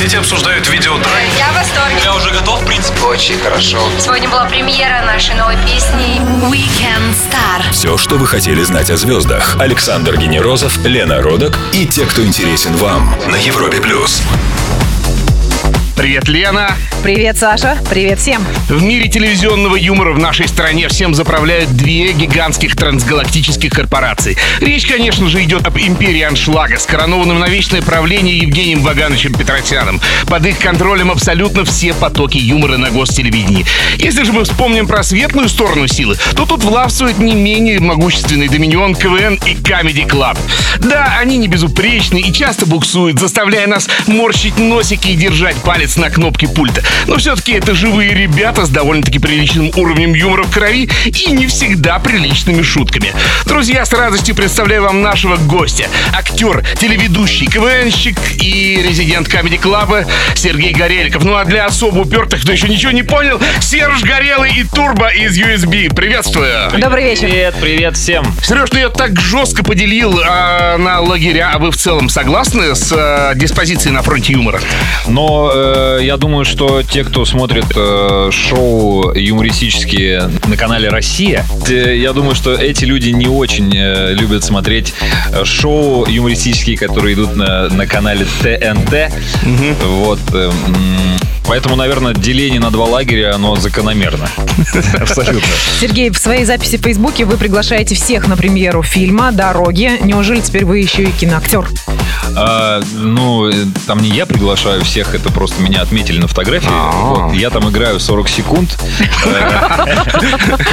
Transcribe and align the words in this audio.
соцсети 0.00 0.16
обсуждают 0.16 0.66
видео 0.68 0.96
драйв. 0.96 1.28
Я 1.36 1.52
в 1.52 1.54
восторге. 1.56 1.96
Я 2.02 2.14
уже 2.14 2.30
готов, 2.30 2.62
в 2.62 2.64
принципе. 2.64 3.00
Очень 3.02 3.38
хорошо. 3.38 3.78
Сегодня 3.98 4.30
была 4.30 4.46
премьера 4.46 5.02
нашей 5.04 5.34
новой 5.34 5.56
песни 5.66 6.20
Weekend 6.50 7.12
Star. 7.12 7.70
Все, 7.70 7.98
что 7.98 8.16
вы 8.16 8.26
хотели 8.26 8.62
знать 8.62 8.90
о 8.90 8.96
звездах. 8.96 9.56
Александр 9.60 10.16
Генерозов, 10.16 10.78
Лена 10.84 11.20
Родок 11.20 11.58
и 11.74 11.86
те, 11.86 12.06
кто 12.06 12.24
интересен 12.24 12.74
вам 12.76 13.14
на 13.28 13.36
Европе 13.36 13.78
плюс. 13.80 14.22
Привет, 16.00 16.28
Лена! 16.28 16.74
Привет, 17.02 17.36
Саша. 17.36 17.78
Привет 17.90 18.18
всем. 18.18 18.42
В 18.68 18.82
мире 18.82 19.08
телевизионного 19.08 19.76
юмора 19.76 20.12
в 20.12 20.18
нашей 20.18 20.48
стране 20.48 20.88
всем 20.88 21.14
заправляют 21.14 21.70
две 21.76 22.12
гигантских 22.12 22.74
трансгалактических 22.74 23.70
корпорации. 23.70 24.36
Речь, 24.60 24.86
конечно 24.86 25.28
же, 25.28 25.42
идет 25.42 25.66
об 25.66 25.78
империи 25.78 26.22
аншлага 26.22 26.78
с 26.78 26.86
коронованным 26.86 27.38
на 27.38 27.48
вечное 27.48 27.82
правление 27.82 28.38
Евгением 28.38 28.80
Вагановичем 28.82 29.34
Петросяном. 29.34 30.00
Под 30.26 30.44
их 30.46 30.58
контролем 30.58 31.10
абсолютно 31.10 31.66
все 31.66 31.92
потоки 31.92 32.38
юмора 32.38 32.78
на 32.78 32.90
гостелевидении. 32.90 33.66
Если 33.96 34.24
же 34.24 34.32
мы 34.32 34.44
вспомним 34.44 34.86
про 34.86 35.02
светлую 35.02 35.50
сторону 35.50 35.86
силы, 35.86 36.16
то 36.34 36.46
тут 36.46 36.64
властвует 36.64 37.18
не 37.18 37.34
менее 37.34 37.80
могущественный 37.80 38.48
доминион 38.48 38.94
КВН 38.94 39.34
и 39.46 39.54
Comedy 39.54 40.06
Club. 40.06 40.38
Да, 40.80 41.18
они 41.18 41.38
не 41.38 41.48
безупречны 41.48 42.18
и 42.18 42.32
часто 42.32 42.64
буксуют, 42.64 43.18
заставляя 43.18 43.66
нас 43.66 43.88
морщить 44.06 44.58
носики 44.58 45.08
и 45.08 45.16
держать 45.16 45.56
палец 45.56 45.89
на 45.96 46.10
кнопке 46.10 46.48
пульта. 46.48 46.82
Но 47.06 47.16
все-таки 47.16 47.52
это 47.52 47.74
живые 47.74 48.14
ребята 48.14 48.66
с 48.66 48.68
довольно-таки 48.68 49.18
приличным 49.18 49.70
уровнем 49.76 50.14
юмора 50.14 50.44
в 50.44 50.50
крови 50.50 50.88
и 51.04 51.30
не 51.32 51.46
всегда 51.46 51.98
приличными 51.98 52.62
шутками. 52.62 53.12
Друзья, 53.46 53.84
с 53.84 53.92
радостью 53.92 54.34
представляю 54.34 54.82
вам 54.82 55.02
нашего 55.02 55.36
гостя. 55.36 55.88
Актер, 56.12 56.64
телеведущий, 56.78 57.46
КВНщик 57.46 58.16
и 58.42 58.80
резидент 58.86 59.28
Comedy 59.28 59.58
Клаба 59.58 60.04
Сергей 60.34 60.72
Гореликов. 60.72 61.24
Ну 61.24 61.34
а 61.34 61.44
для 61.44 61.66
особо 61.66 62.00
упертых, 62.00 62.42
кто 62.42 62.52
еще 62.52 62.68
ничего 62.68 62.92
не 62.92 63.02
понял, 63.02 63.40
Серж 63.60 64.02
Горелый 64.02 64.52
и 64.54 64.64
Турбо 64.64 65.08
из 65.08 65.38
USB. 65.38 65.94
Приветствую! 65.94 66.70
Добрый 66.78 67.04
вечер. 67.04 67.28
Привет, 67.28 67.54
привет 67.60 67.96
всем. 67.96 68.24
Сереж, 68.42 68.70
ну 68.72 68.78
я 68.78 68.88
так 68.88 69.18
жестко 69.20 69.62
поделил 69.62 70.20
а, 70.24 70.76
на 70.78 71.00
лагеря, 71.00 71.50
а 71.54 71.58
вы 71.58 71.70
в 71.70 71.76
целом 71.76 72.08
согласны 72.08 72.74
с 72.74 72.92
а, 72.92 73.34
диспозицией 73.34 73.94
на 73.94 74.02
фронте 74.02 74.32
юмора? 74.32 74.60
Но 75.06 75.50
э, 75.54 75.79
я 76.00 76.16
думаю, 76.16 76.44
что 76.44 76.82
те, 76.82 77.04
кто 77.04 77.24
смотрит 77.24 77.64
э, 77.74 78.30
шоу 78.32 79.12
юмористические 79.14 80.30
на 80.46 80.56
канале 80.56 80.88
«Россия», 80.88 81.44
те- 81.66 81.98
я 82.00 82.12
думаю, 82.12 82.34
что 82.34 82.54
эти 82.54 82.84
люди 82.84 83.10
не 83.10 83.26
очень 83.26 83.72
э, 83.76 84.12
любят 84.14 84.44
смотреть 84.44 84.92
э, 85.32 85.44
шоу 85.44 86.06
юмористические, 86.06 86.76
которые 86.76 87.14
идут 87.14 87.36
на, 87.36 87.68
на 87.68 87.86
канале 87.86 88.26
ТНТ. 88.42 89.12
Вот. 89.86 90.18
э, 90.32 90.50
м, 90.66 91.18
Поэтому, 91.46 91.74
наверное, 91.74 92.14
деление 92.14 92.60
на 92.60 92.70
два 92.70 92.84
лагеря, 92.84 93.34
оно 93.34 93.56
закономерно. 93.56 94.28
Абсолютно. 95.00 95.42
Сергей, 95.80 96.10
в 96.10 96.16
своей 96.18 96.44
записи 96.44 96.76
в 96.76 96.82
Фейсбуке 96.82 97.24
вы 97.24 97.36
приглашаете 97.38 97.96
всех 97.96 98.28
на 98.28 98.36
премьеру 98.36 98.82
фильма 98.84 99.32
«Дороги». 99.32 99.90
Неужели 100.02 100.40
теперь 100.40 100.64
вы 100.64 100.78
еще 100.78 101.02
и 101.02 101.10
киноактер? 101.10 101.66
А, 102.36 102.80
ну, 102.94 103.48
э, 103.50 103.52
там 103.86 104.00
не 104.00 104.10
я 104.10 104.24
приглашаю 104.26 104.84
всех, 104.84 105.14
это 105.14 105.30
просто 105.32 105.60
меня 105.62 105.82
отметили 105.82 106.18
на 106.18 106.28
фотографии. 106.28 106.68
Вот, 106.70 107.34
я 107.34 107.50
там 107.50 107.68
играю 107.68 107.98
40 108.00 108.28
секунд. 108.28 108.78
Э, 109.24 109.96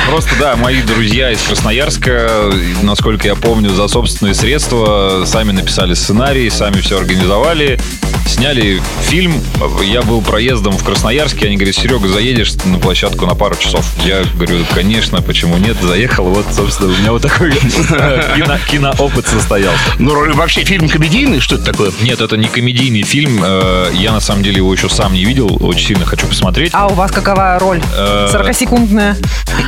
Просто, 0.09 0.31
да, 0.39 0.55
мои 0.55 0.81
друзья 0.81 1.31
из 1.31 1.41
Красноярска, 1.41 2.51
насколько 2.83 3.27
я 3.27 3.35
помню, 3.35 3.69
за 3.71 3.87
собственные 3.87 4.33
средства 4.35 5.23
сами 5.25 5.51
написали 5.51 5.93
сценарий, 5.93 6.49
сами 6.49 6.79
все 6.81 6.97
организовали, 6.99 7.79
сняли 8.27 8.81
фильм. 9.01 9.41
Я 9.83 10.01
был 10.01 10.21
проездом 10.21 10.73
в 10.77 10.83
Красноярске, 10.83 11.47
они 11.47 11.55
говорят, 11.57 11.75
Серега, 11.75 12.07
заедешь 12.07 12.53
на 12.65 12.77
площадку 12.79 13.25
на 13.25 13.35
пару 13.35 13.55
часов. 13.55 13.85
Я 14.05 14.23
говорю, 14.35 14.59
конечно, 14.73 15.21
почему 15.21 15.57
нет, 15.57 15.77
заехал. 15.81 16.25
Вот, 16.25 16.45
собственно, 16.53 16.89
у 16.93 16.97
меня 16.97 17.11
вот 17.11 17.21
такой 17.23 17.51
кино- 18.35 18.57
киноопыт 18.69 19.27
состоялся. 19.27 19.79
Ну, 19.99 20.33
вообще 20.33 20.63
фильм 20.63 20.87
комедийный, 20.89 21.39
что 21.47 21.55
это 21.55 21.63
такое? 21.71 21.91
Нет, 22.01 22.19
это 22.19 22.35
не 22.35 22.49
комедийный 22.49 23.03
фильм. 23.03 23.41
Э, 23.41 23.89
Я 23.93 24.11
на 24.11 24.19
самом 24.19 24.43
деле 24.43 24.57
его 24.57 24.73
еще 24.73 24.89
сам 24.89 25.13
не 25.13 25.23
видел. 25.23 25.57
Очень 25.61 25.87
сильно 25.87 26.05
хочу 26.05 26.27
посмотреть. 26.27 26.71
А 26.73 26.87
у 26.87 26.93
вас 26.93 27.09
какова 27.09 27.57
роль? 27.57 27.81
Э, 27.95 28.27
40-секундная. 28.33 29.15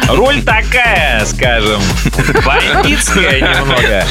Роль 0.09 0.41
такая, 0.43 1.23
скажем, 1.25 1.79
бандитская 2.45 3.39
немного. 3.39 4.05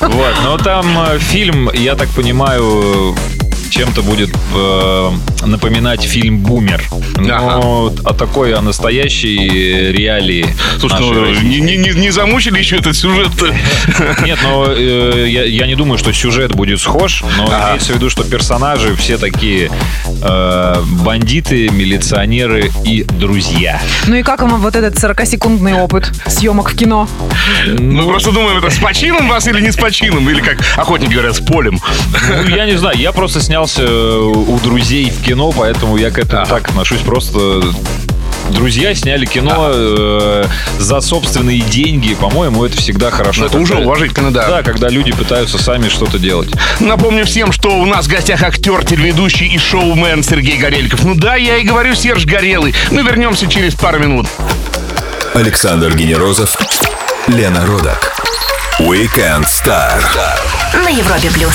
Вот, 0.00 0.34
но 0.44 0.56
там 0.56 0.86
э, 1.10 1.18
фильм, 1.18 1.70
я 1.74 1.94
так 1.94 2.08
понимаю, 2.08 3.14
чем-то 3.70 4.02
будет 4.02 4.30
э, 4.54 5.10
напоминать 5.46 6.02
фильм 6.02 6.38
«Бумер». 6.38 6.82
Но 7.16 7.92
о 8.04 8.12
такой, 8.12 8.54
о 8.54 8.60
настоящей 8.60 9.92
реалии 9.92 10.46
Слушай, 10.78 11.00
нашей 11.00 11.42
ну, 11.42 11.48
не, 11.48 11.60
не- 11.60 11.94
не- 11.94 12.10
замучили 12.10 12.58
еще 12.58 12.76
этот 12.76 12.96
сюжет 12.96 13.30
Нет, 14.24 14.38
но 14.42 14.66
э, 14.66 15.26
я, 15.28 15.44
я 15.44 15.66
не 15.66 15.74
думаю, 15.74 15.98
что 15.98 16.12
сюжет 16.12 16.54
будет 16.54 16.80
схож, 16.80 17.22
но 17.36 17.46
имеется 17.46 17.92
в 17.92 17.96
виду, 17.96 18.10
что 18.10 18.24
персонажи 18.24 18.94
все 18.96 19.16
такие 19.16 19.70
э, 20.22 20.82
бандиты, 21.02 21.68
милиционеры 21.68 22.70
и 22.84 23.04
друзья. 23.04 23.80
Ну 24.06 24.16
и 24.16 24.22
как 24.22 24.42
вам 24.42 24.60
вот 24.60 24.74
этот 24.76 24.96
40-секундный 25.02 25.74
опыт 25.74 26.10
съемок 26.26 26.72
в 26.72 26.76
кино? 26.76 27.08
Мы 27.78 28.04
просто 28.04 28.32
думаем, 28.32 28.58
это 28.58 28.70
с 28.70 28.78
почином 28.78 29.28
вас 29.28 29.46
или 29.46 29.60
не 29.60 29.70
с 29.70 29.76
почином? 29.76 30.28
Или, 30.28 30.40
как 30.40 30.58
охотники 30.76 31.12
говорят, 31.12 31.36
с 31.36 31.40
полем. 31.40 31.78
Ну, 32.48 32.56
я 32.56 32.66
не 32.66 32.76
знаю, 32.76 32.98
я 32.98 33.12
просто 33.12 33.40
снялся 33.66 33.82
э, 33.82 34.18
у 34.18 34.58
друзей 34.60 35.10
в 35.10 35.22
кино, 35.22 35.52
поэтому 35.52 35.96
я 35.96 36.10
к 36.10 36.18
этому 36.18 36.46
так 36.46 36.68
отношусь. 36.68 37.00
Просто 37.00 37.62
друзья 38.50 38.94
сняли 38.94 39.26
кино 39.26 39.70
э, 39.72 40.44
за 40.78 41.00
собственные 41.00 41.60
деньги. 41.60 42.14
По-моему, 42.14 42.64
это 42.64 42.76
всегда 42.78 43.10
хорошо. 43.10 43.42
Ну, 43.42 43.46
это 43.48 43.58
уже 43.58 43.74
Когда- 43.74 43.86
уважительно, 43.86 44.30
да. 44.32 44.48
Да, 44.48 44.62
когда 44.62 44.88
люди 44.88 45.12
пытаются 45.12 45.58
сами 45.58 45.88
что-то 45.88 46.18
делать. 46.18 46.50
Напомню 46.80 47.26
всем, 47.26 47.52
что 47.52 47.70
у 47.76 47.84
нас 47.84 48.06
в 48.06 48.08
гостях 48.08 48.42
актер, 48.42 48.84
телеведущий 48.84 49.46
и 49.46 49.58
шоумен 49.58 50.22
Сергей 50.22 50.56
Гореликов. 50.58 51.04
Ну 51.04 51.14
да, 51.14 51.36
я 51.36 51.58
и 51.58 51.62
говорю 51.64 51.94
Серж 51.94 52.24
Горелый. 52.24 52.74
Мы 52.90 53.02
вернемся 53.02 53.46
через 53.46 53.74
пару 53.74 53.98
минут. 53.98 54.26
Александр 55.34 55.94
Генерозов, 55.94 56.56
Лена 57.28 57.64
Родок. 57.66 58.12
Weekend 58.80 59.44
Star. 59.44 60.00
На 60.72 60.88
Европе 60.88 61.30
плюс. 61.30 61.54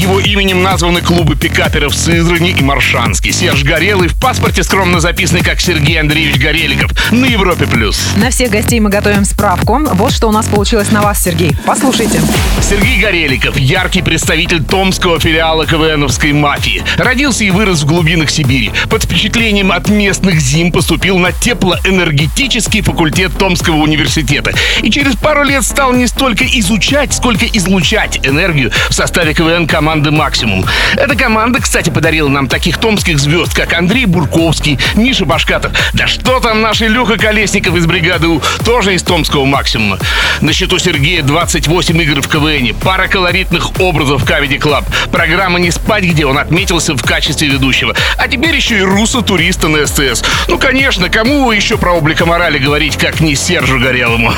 Его 0.00 0.18
именем 0.18 0.62
названы 0.62 1.02
клубы 1.02 1.36
пикаперов 1.36 1.94
Сызрани 1.94 2.52
и 2.52 2.62
Маршанске. 2.62 3.32
Серж 3.32 3.64
Горелый 3.64 4.08
в 4.08 4.18
паспорте 4.18 4.62
скромно 4.62 4.98
записанный 4.98 5.42
как 5.42 5.60
Сергей 5.60 6.00
Андреевич 6.00 6.40
Гореликов 6.40 6.90
на 7.12 7.26
Европе+. 7.26 7.66
плюс. 7.66 8.00
На 8.16 8.30
всех 8.30 8.50
гостей 8.50 8.80
мы 8.80 8.88
готовим 8.88 9.26
справку. 9.26 9.78
Вот 9.92 10.12
что 10.14 10.28
у 10.28 10.32
нас 10.32 10.46
получилось 10.46 10.90
на 10.90 11.02
вас, 11.02 11.22
Сергей. 11.22 11.54
Послушайте. 11.66 12.18
Сергей 12.62 12.98
Гореликов– 12.98 13.56
яркий 13.58 14.00
представитель 14.00 14.64
томского 14.64 15.20
филиала 15.20 15.66
КВНовской 15.66 16.32
мафии. 16.32 16.82
Родился 16.96 17.44
и 17.44 17.50
вырос 17.50 17.82
в 17.82 17.86
глубинах 17.86 18.30
Сибири. 18.30 18.72
Под 18.88 19.04
впечатлением 19.04 19.70
от 19.70 19.90
местных 19.90 20.40
зим 20.40 20.72
поступил 20.72 21.18
на 21.18 21.32
теплоэнергетический 21.32 22.80
факультет 22.80 23.32
Томского 23.38 23.76
университета. 23.76 24.54
И 24.80 24.90
через 24.90 25.14
пару 25.16 25.44
лет 25.44 25.62
стал 25.62 25.92
не 25.92 26.06
столько 26.06 26.46
изучать, 26.46 27.12
сколько 27.12 27.44
излучать 27.44 28.26
энергию 28.26 28.72
в 28.88 28.94
составе 28.94 29.34
КВН 29.34 29.66
команды 29.66 29.89
«Максимум». 29.96 30.64
Эта 30.96 31.16
команда, 31.16 31.60
кстати, 31.60 31.90
подарила 31.90 32.28
нам 32.28 32.46
таких 32.48 32.78
томских 32.78 33.18
звезд, 33.18 33.54
как 33.54 33.72
Андрей 33.72 34.06
Бурковский, 34.06 34.78
Миша 34.94 35.24
Башкатов. 35.24 35.72
Да 35.92 36.06
что 36.06 36.40
там 36.40 36.60
наш 36.62 36.80
Илюха 36.82 37.16
Колесников 37.16 37.74
из 37.76 37.86
бригады 37.86 38.28
У, 38.28 38.40
тоже 38.64 38.94
из 38.94 39.02
томского 39.02 39.44
«Максимума». 39.44 39.98
На 40.40 40.52
счету 40.52 40.78
Сергея 40.78 41.22
28 41.22 42.02
игр 42.02 42.22
в 42.22 42.28
КВН, 42.28 42.74
пара 42.82 43.08
колоритных 43.08 43.80
образов 43.80 44.22
в 44.22 44.24
Comedy 44.24 44.58
Club, 44.58 44.84
программа 45.10 45.58
«Не 45.58 45.70
спать», 45.70 46.04
где 46.04 46.24
он 46.26 46.38
отметился 46.38 46.94
в 46.94 47.02
качестве 47.02 47.48
ведущего. 47.48 47.94
А 48.16 48.28
теперь 48.28 48.54
еще 48.54 48.78
и 48.78 48.82
руссо-туриста 48.82 49.68
на 49.68 49.86
СТС. 49.86 50.22
Ну, 50.48 50.58
конечно, 50.58 51.08
кому 51.08 51.50
еще 51.50 51.76
про 51.76 51.92
облика 51.92 52.26
морали 52.26 52.58
говорить, 52.58 52.96
как 52.96 53.20
не 53.20 53.34
Сержу 53.34 53.78
Горелому? 53.80 54.32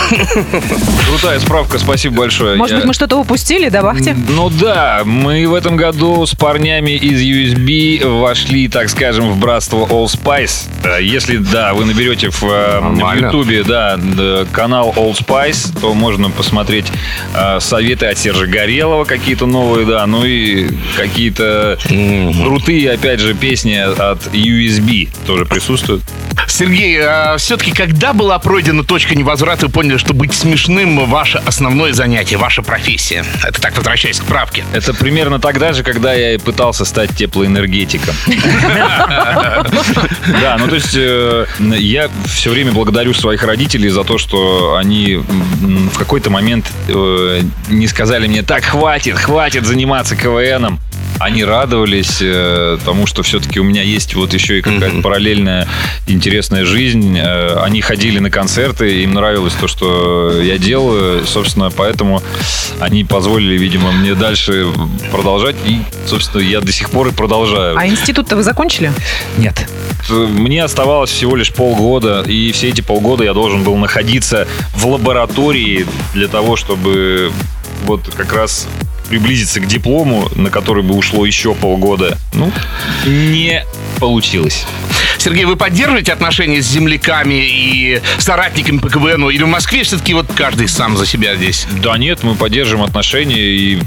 Крутая 1.07 1.39
справка, 1.41 1.79
спасибо 1.79 2.17
большое. 2.19 2.57
Может 2.57 2.73
Я- 2.73 2.77
быть, 2.79 2.87
мы 2.87 2.95
что-то 2.95 3.17
упустили, 3.17 3.69
добавьте? 3.69 4.15
Ну 4.29 4.49
да, 4.51 5.03
мы 5.05 5.42
в 5.47 5.55
этом 5.55 5.77
году 5.77 6.25
с 6.27 6.35
парнями 6.35 6.93
из 6.93 7.21
USB 7.21 8.07
вошли, 8.21 8.69
так 8.69 8.89
скажем, 8.89 9.33
в 9.33 9.39
братство 9.39 9.87
All 9.87 10.07
Spice. 10.07 10.69
Э, 10.85 11.03
Если, 11.03 11.39
да, 11.39 11.75
вы 11.75 11.85
наберете 11.85 12.31
в, 12.31 12.43
э, 12.45 12.81
в. 12.81 13.15
Ютубе, 13.17 13.63
да, 13.63 13.99
канал 14.53 14.93
All 14.97 15.13
Spice, 15.13 15.79
то 15.81 15.95
можно 15.95 16.31
посмотреть 16.31 16.87
э, 17.35 17.61
советы 17.61 18.07
от 18.07 18.19
Сержа 18.19 18.47
Горелого 18.47 19.05
какие-то 19.05 19.47
новые, 19.47 19.87
да, 19.87 20.07
ну 20.07 20.25
и 20.25 20.69
какие-то 20.97 21.79
крутые, 22.43 22.93
опять 22.93 23.21
же, 23.21 23.35
песни 23.35 23.75
от 23.75 24.27
USB 24.33 25.09
тоже 25.27 25.45
присутствуют. 25.47 26.03
Сергей, 26.53 27.01
а 27.01 27.39
все-таки 27.39 27.73
когда 27.73 28.13
была 28.13 28.39
пройдена 28.39 28.85
точка 28.85 29.15
невозврата, 29.15 29.67
вы 29.67 29.73
поняли, 29.73 29.97
что 29.97 30.13
быть 30.13 30.35
смешным 30.35 31.09
ваше 31.09 31.39
основное 31.47 31.95
занятие, 31.95 32.37
ваша 32.37 32.61
профессия? 32.61 33.25
Это 33.43 33.59
так 33.59 33.75
возвращаясь 33.75 34.21
к 34.21 34.25
правке. 34.25 34.63
Это 34.75 34.93
примерно 34.93 35.39
тогда 35.39 35.73
же, 35.73 35.83
когда 35.83 36.13
я 36.13 36.35
и 36.35 36.39
пытался 36.39 36.85
стать 36.85 37.17
теплоэнергетиком. 37.17 38.15
Да, 40.43 40.57
ну 40.59 40.69
то 40.69 40.75
есть 40.75 40.95
э, 40.95 41.47
я 41.59 42.11
все 42.27 42.51
время 42.51 42.73
благодарю 42.73 43.15
своих 43.15 43.43
родителей 43.45 43.89
за 43.89 44.05
то, 44.05 44.19
что 44.19 44.77
они 44.77 45.17
в 45.17 45.97
какой-то 45.97 46.31
момент 46.31 46.71
э, 46.89 47.43
не 47.69 47.89
сказали 47.89 48.27
мне, 48.27 48.43
так, 48.43 48.65
хватит, 48.65 49.17
хватит 49.17 49.65
заниматься 49.65 50.17
КВНом. 50.17 50.81
Они 51.23 51.45
радовались 51.45 52.19
э, 52.21 52.79
тому, 52.85 53.07
что 53.07 53.23
все-таки 53.23 53.61
у 53.61 53.63
меня 53.63 53.83
есть 53.83 54.17
вот 54.17 54.35
еще 54.35 54.59
и 54.59 54.61
какая-то 54.61 55.03
параллельная 55.03 55.69
интересная 56.09 56.65
жизнь. 56.65 57.17
Э, 57.17 57.63
Они 57.63 57.81
ходили 57.81 58.19
на 58.19 58.29
концерты, 58.29 59.03
им 59.03 59.15
нравилось 59.15 59.53
то, 59.55 59.69
что 59.69 60.41
я 60.43 60.59
делаю. 60.59 61.25
Собственно, 61.25 61.71
поэтому 61.71 62.21
они 62.81 63.05
позволили, 63.05 63.57
видимо, 63.57 63.93
мне 63.93 64.17
дальше 64.17 64.67
продолжать. 65.13 65.55
И, 65.65 65.83
собственно, 66.07 66.43
я 66.43 66.61
до 66.61 66.73
сих 66.73 66.91
пор 66.91 67.07
и 67.07 67.13
продолжаю. 67.13 67.79
А 67.79 67.87
институт-то 67.87 68.35
вы 68.35 68.43
закончили? 68.43 68.93
Нет. 69.39 69.69
Мне 70.11 70.65
оставалось 70.65 71.11
всего 71.11 71.37
лишь 71.37 71.53
полгода, 71.53 72.23
и 72.27 72.51
все 72.51 72.71
эти 72.71 72.81
полгода 72.81 73.23
я 73.23 73.33
должен 73.33 73.63
был 73.63 73.77
находиться 73.77 74.49
в 74.75 74.89
лаборатории 74.89 75.87
для 76.15 76.27
того, 76.27 76.57
чтобы 76.57 77.31
вот 77.85 78.11
как 78.17 78.33
раз 78.33 78.67
приблизиться 79.13 79.61
к 79.61 79.67
диплому, 79.67 80.31
на 80.37 80.49
который 80.49 80.83
бы 80.83 80.95
ушло 80.95 81.27
еще 81.27 81.55
полгода. 81.55 82.17
Ну, 82.33 82.51
не 83.05 83.63
получилось. 84.01 84.65
Сергей, 85.23 85.45
вы 85.45 85.55
поддерживаете 85.55 86.13
отношения 86.13 86.61
с 86.61 86.67
земляками 86.67 87.47
и 87.47 88.01
соратниками 88.19 88.79
по 88.79 88.91
КВНу? 88.91 89.31
Или 89.31 89.45
в 89.45 89.47
Москве 89.47 89.85
все-таки 89.85 90.15
вот 90.15 90.27
каждый 90.35 90.67
сам 90.67 90.97
за 90.97 91.07
себя 91.07 91.37
здесь? 91.37 91.69
Да 91.81 91.97
нет, 91.97 92.25
мы 92.25 92.35
поддерживаем 92.35 92.85
отношения, 92.85 93.39
и 93.39 93.79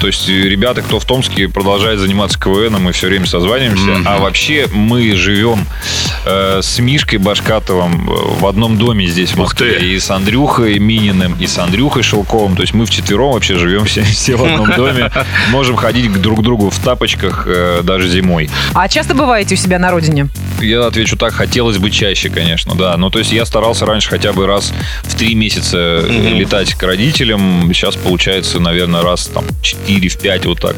то 0.00 0.08
есть 0.08 0.28
ребята, 0.28 0.82
кто 0.82 0.98
в 0.98 1.04
Томске 1.04 1.48
продолжает 1.48 2.00
заниматься 2.00 2.40
КВНом, 2.40 2.82
мы 2.82 2.90
все 2.90 3.06
время 3.06 3.26
созваниваемся. 3.26 4.02
А 4.04 4.18
вообще 4.18 4.66
мы 4.72 5.14
живем 5.14 5.64
э, 6.26 6.58
с 6.60 6.80
Мишкой 6.80 7.20
Башкатовым 7.20 8.06
в 8.06 8.44
одном 8.44 8.76
доме 8.76 9.06
здесь, 9.06 9.30
в 9.30 9.36
Москве. 9.36 9.74
ты. 9.74 9.86
И 9.94 9.98
с 10.00 10.10
Андрюхой 10.10 10.80
Мининым, 10.80 11.36
и 11.38 11.46
с 11.46 11.56
Андрюхой 11.58 12.02
Шелковым. 12.02 12.56
То 12.56 12.62
есть 12.62 12.74
мы 12.74 12.84
вчетвером 12.84 13.34
вообще 13.34 13.58
живем 13.58 13.84
все, 13.84 14.02
все 14.02 14.34
в 14.34 14.42
одном 14.42 14.68
доме. 14.74 15.12
Можем 15.50 15.76
ходить 15.76 16.12
к 16.12 16.16
друг 16.16 16.42
другу 16.42 16.68
в 16.68 16.78
тапочках 16.80 17.44
э, 17.46 17.82
даже 17.84 18.08
зимой. 18.08 18.50
А 18.74 18.88
часто 18.88 19.14
бываете 19.14 19.54
у 19.54 19.58
себя 19.58 19.78
на 19.78 19.92
родине? 19.92 20.26
Я 20.60 20.79
отвечу 20.86 21.16
так, 21.16 21.34
хотелось 21.34 21.78
бы 21.78 21.90
чаще, 21.90 22.28
конечно, 22.28 22.74
да. 22.74 22.96
Ну, 22.96 23.10
то 23.10 23.18
есть 23.18 23.32
я 23.32 23.44
старался 23.44 23.86
раньше 23.86 24.10
хотя 24.10 24.32
бы 24.32 24.46
раз 24.46 24.72
в 25.04 25.16
три 25.16 25.34
месяца 25.34 25.76
э, 25.78 26.34
летать 26.34 26.74
к 26.74 26.82
родителям. 26.82 27.70
Сейчас 27.72 27.96
получается, 27.96 28.60
наверное, 28.60 29.02
раз 29.02 29.26
там 29.26 29.44
4 29.62 30.08
в 30.08 30.18
5 30.18 30.46
вот 30.46 30.60
так. 30.60 30.76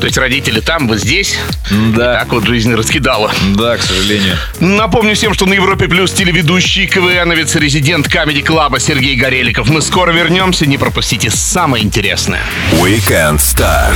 То 0.00 0.06
есть 0.06 0.18
родители 0.18 0.60
там, 0.60 0.88
вы 0.88 0.98
здесь? 0.98 1.36
Да. 1.70 2.14
И 2.14 2.18
так 2.18 2.32
вот 2.32 2.44
жизнь 2.44 2.74
раскидала. 2.74 3.30
Да, 3.56 3.76
к 3.76 3.82
сожалению. 3.82 4.36
Напомню 4.60 5.14
всем, 5.14 5.34
что 5.34 5.46
на 5.46 5.54
Европе 5.54 5.88
Плюс 5.88 6.12
телеведущий 6.12 6.86
КВНовец, 6.86 7.54
резидент 7.56 8.08
Камеди 8.08 8.42
Клаба 8.42 8.80
Сергей 8.80 9.16
Гореликов. 9.16 9.68
Мы 9.68 9.82
скоро 9.82 10.12
вернемся, 10.12 10.66
не 10.66 10.78
пропустите 10.78 11.30
самое 11.30 11.84
интересное. 11.84 12.42
Weekend 12.72 13.36
Star 13.36 13.92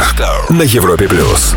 на 0.51 0.63
Европе 0.63 1.09
плюс. 1.09 1.55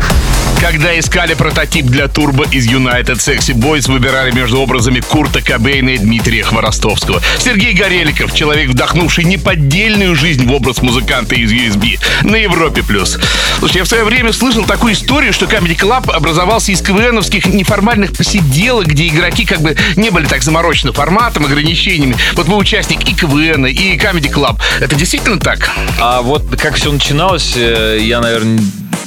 Когда 0.60 0.98
искали 0.98 1.32
прототип 1.32 1.86
для 1.86 2.06
турбо 2.06 2.44
из 2.44 2.66
United 2.66 3.16
Sexy 3.16 3.54
Boys, 3.54 3.90
выбирали 3.90 4.30
между 4.30 4.60
образами 4.60 5.00
Курта 5.00 5.40
Кобейна 5.40 5.90
и 5.90 5.98
Дмитрия 5.98 6.42
Хворостовского. 6.42 7.22
Сергей 7.38 7.72
Гореликов, 7.72 8.34
человек, 8.34 8.68
вдохнувший 8.68 9.24
неподдельную 9.24 10.14
жизнь 10.14 10.46
в 10.46 10.52
образ 10.52 10.82
музыканта 10.82 11.34
из 11.34 11.50
USB 11.50 11.98
на 12.22 12.36
Европе+. 12.36 12.82
плюс. 12.82 13.18
Слушай, 13.58 13.78
я 13.78 13.84
в 13.84 13.88
свое 13.88 14.04
время 14.04 14.34
слышал 14.34 14.64
такую 14.64 14.92
историю, 14.92 15.32
что 15.32 15.46
Comedy 15.46 15.76
Club 15.76 16.12
образовался 16.12 16.72
из 16.72 16.82
КВНовских 16.82 17.46
неформальных 17.46 18.12
посиделок, 18.12 18.86
где 18.86 19.08
игроки 19.08 19.46
как 19.46 19.62
бы 19.62 19.76
не 19.96 20.10
были 20.10 20.26
так 20.26 20.42
заморочены 20.42 20.92
форматом, 20.92 21.46
ограничениями. 21.46 22.16
Вот 22.34 22.48
вы 22.48 22.56
участник 22.56 23.08
и 23.08 23.14
КВН, 23.14 23.66
и 23.66 23.96
Comedy 23.96 24.30
Club. 24.30 24.58
Это 24.80 24.94
действительно 24.94 25.38
так? 25.38 25.70
А 25.98 26.20
вот 26.20 26.44
как 26.60 26.74
все 26.76 26.92
начиналось, 26.92 27.54
э, 27.56 27.98
я, 28.02 28.20
наверное, 28.20 28.60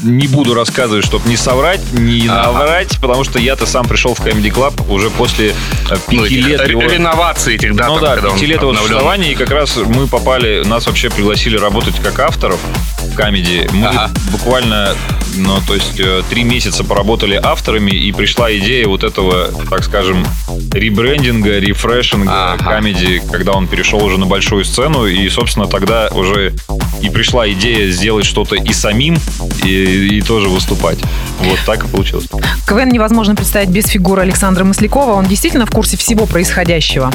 не 0.03 0.27
буду 0.27 0.53
рассказывать, 0.53 1.05
чтобы 1.05 1.27
не 1.29 1.38
соврать, 1.38 1.81
не 1.94 2.27
наврать, 2.27 3.00
потому 3.00 3.23
что 3.23 3.39
я-то 3.39 3.65
сам 3.65 3.88
пришел 3.88 4.13
в 4.13 4.19
Comedy 4.19 4.51
Club 4.53 4.73
уже 4.91 5.09
после 5.09 5.50
э, 5.89 5.95
Ну, 6.11 6.23
пяти 6.23 6.41
лет 6.41 6.67
его... 6.67 6.81
реновации 6.81 7.55
этих, 7.55 7.75
да? 7.75 7.88
Ну 7.88 8.00
да, 8.00 8.17
пяти 8.17 8.45
лет 8.45 8.61
его 8.61 8.73
существования, 8.75 9.31
и 9.31 9.35
как 9.35 9.51
раз 9.51 9.77
мы 9.77 10.07
попали, 10.07 10.63
нас 10.65 10.85
вообще 10.88 11.09
пригласили 11.09 11.57
работать 11.57 11.95
как 12.03 12.19
авторов 12.19 12.59
в 13.01 13.15
Камеди. 13.15 13.67
Мы 13.73 13.88
Ага. 13.88 14.11
буквально, 14.31 14.95
ну, 15.35 15.59
то 15.67 15.75
есть 15.75 16.00
э, 16.00 16.21
три 16.29 16.44
месяца 16.44 16.83
поработали 16.83 17.39
авторами, 17.41 17.91
и 17.91 18.11
пришла 18.11 18.53
идея 18.57 18.88
вот 18.88 19.03
этого, 19.03 19.50
так 19.69 19.83
скажем, 19.83 20.25
ребрендинга, 20.71 21.59
refreshing 21.60 22.45
а 22.45 22.54
Ага. 22.53 22.65
Камеди, 22.65 23.21
когда 23.31 23.53
он 23.53 23.67
перешел 23.67 24.03
уже 24.03 24.17
на 24.17 24.25
большую 24.25 24.65
сцену, 24.65 25.05
и, 25.05 25.29
собственно, 25.29 25.67
тогда 25.67 26.09
уже 26.11 26.53
и 27.01 27.09
пришла 27.09 27.50
идея 27.51 27.89
сделать 27.91 28.25
что-то 28.25 28.55
и 28.55 28.73
самим, 28.73 29.17
и, 29.63 29.93
и 29.94 30.22
тоже 30.22 30.50
выступать. 30.50 31.00
Вот 31.40 31.60
так 31.66 31.84
и 31.86 31.88
получилось. 31.88 32.25
КВН 32.68 32.90
невозможно 32.90 33.36
представить 33.36 33.69
без 33.69 33.86
фигуры 33.88 34.22
Александра 34.22 34.63
Маслякова. 34.63 35.13
Он 35.13 35.25
действительно 35.25 35.66
в 35.66 35.72
курсе 35.72 35.98
всего 35.98 36.25
происходящего. 36.25 37.12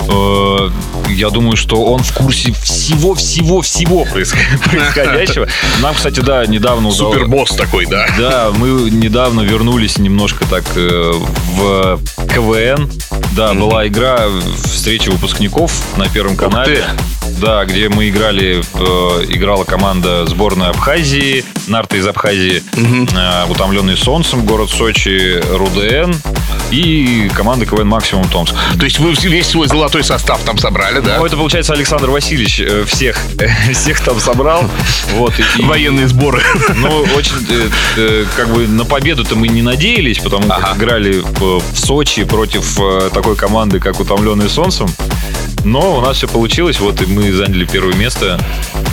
Э, 0.00 0.70
Я 1.10 1.30
думаю, 1.30 1.56
что 1.56 1.84
он 1.84 2.02
в 2.02 2.12
курсе 2.12 2.52
всего-всего-всего 2.52 4.04
происходящего. 4.12 5.46
Нам, 5.80 5.94
кстати, 5.94 6.20
да, 6.20 6.46
недавно 6.46 6.88
удалось... 6.88 7.14
Супербосс 7.14 7.50
такой, 7.50 7.86
да. 7.86 8.06
Да, 8.18 8.50
мы 8.56 8.90
недавно 8.90 9.42
вернулись 9.42 9.98
немножко 9.98 10.44
так 10.46 10.64
э, 10.76 11.12
в 11.56 12.00
КВН. 12.34 12.90
Да, 13.32 13.54
была 13.54 13.86
игра 13.86 14.26
встреча 14.64 15.10
выпускников 15.10 15.72
на 15.96 16.08
Первом 16.08 16.36
канале. 16.36 16.84
Да, 17.40 17.64
где 17.64 17.88
мы 17.88 18.08
играли, 18.08 18.60
э, 18.74 19.24
играла 19.28 19.64
команда 19.64 20.26
сборной 20.26 20.70
Абхазии, 20.70 21.44
нарты 21.68 21.98
из 21.98 22.06
Абхазии, 22.06 22.62
э, 22.74 23.44
утомленные 23.50 23.96
солнцем, 23.96 24.44
город 24.44 24.70
Сочи, 24.70 25.40
РУДН 25.52 26.14
и 26.70 27.30
команда 27.34 27.64
КВН 27.64 27.86
Максимум 27.86 28.28
Томск. 28.28 28.54
То 28.78 28.84
есть 28.84 28.98
вы 28.98 29.12
весь 29.14 29.46
свой 29.46 29.68
золотой 29.68 30.02
состав 30.04 30.42
там 30.42 30.58
собрали, 30.58 31.00
да? 31.00 31.18
Ну, 31.18 31.26
это, 31.26 31.36
получается, 31.36 31.72
Александр 31.72 32.10
Васильевич 32.10 32.60
э, 32.60 32.84
всех, 32.86 33.18
всех 33.72 34.00
там 34.00 34.18
собрал. 34.20 34.64
Вот, 35.14 35.32
и- 35.38 35.62
Военные 35.62 36.08
сборы. 36.08 36.42
Ну, 36.76 37.04
очень, 37.16 37.34
э, 37.50 37.68
э, 37.96 38.24
как 38.36 38.48
бы 38.52 38.66
на 38.66 38.84
победу-то 38.84 39.34
мы 39.36 39.48
не 39.48 39.62
надеялись, 39.62 40.18
потому 40.18 40.48
как 40.48 40.58
Ага. 40.64 40.76
играли 40.78 41.20
в, 41.20 41.60
в 41.60 41.78
Сочи 41.78 42.24
против 42.24 42.78
э, 42.80 43.10
такой 43.12 43.36
команды, 43.36 43.80
как 43.80 44.00
«Утомленные 44.00 44.48
солнцем». 44.48 44.88
Но 45.68 45.98
у 45.98 46.00
нас 46.00 46.16
все 46.16 46.26
получилось, 46.26 46.80
вот 46.80 47.02
и 47.02 47.06
мы 47.06 47.30
заняли 47.30 47.66
первое 47.66 47.92
место. 47.92 48.40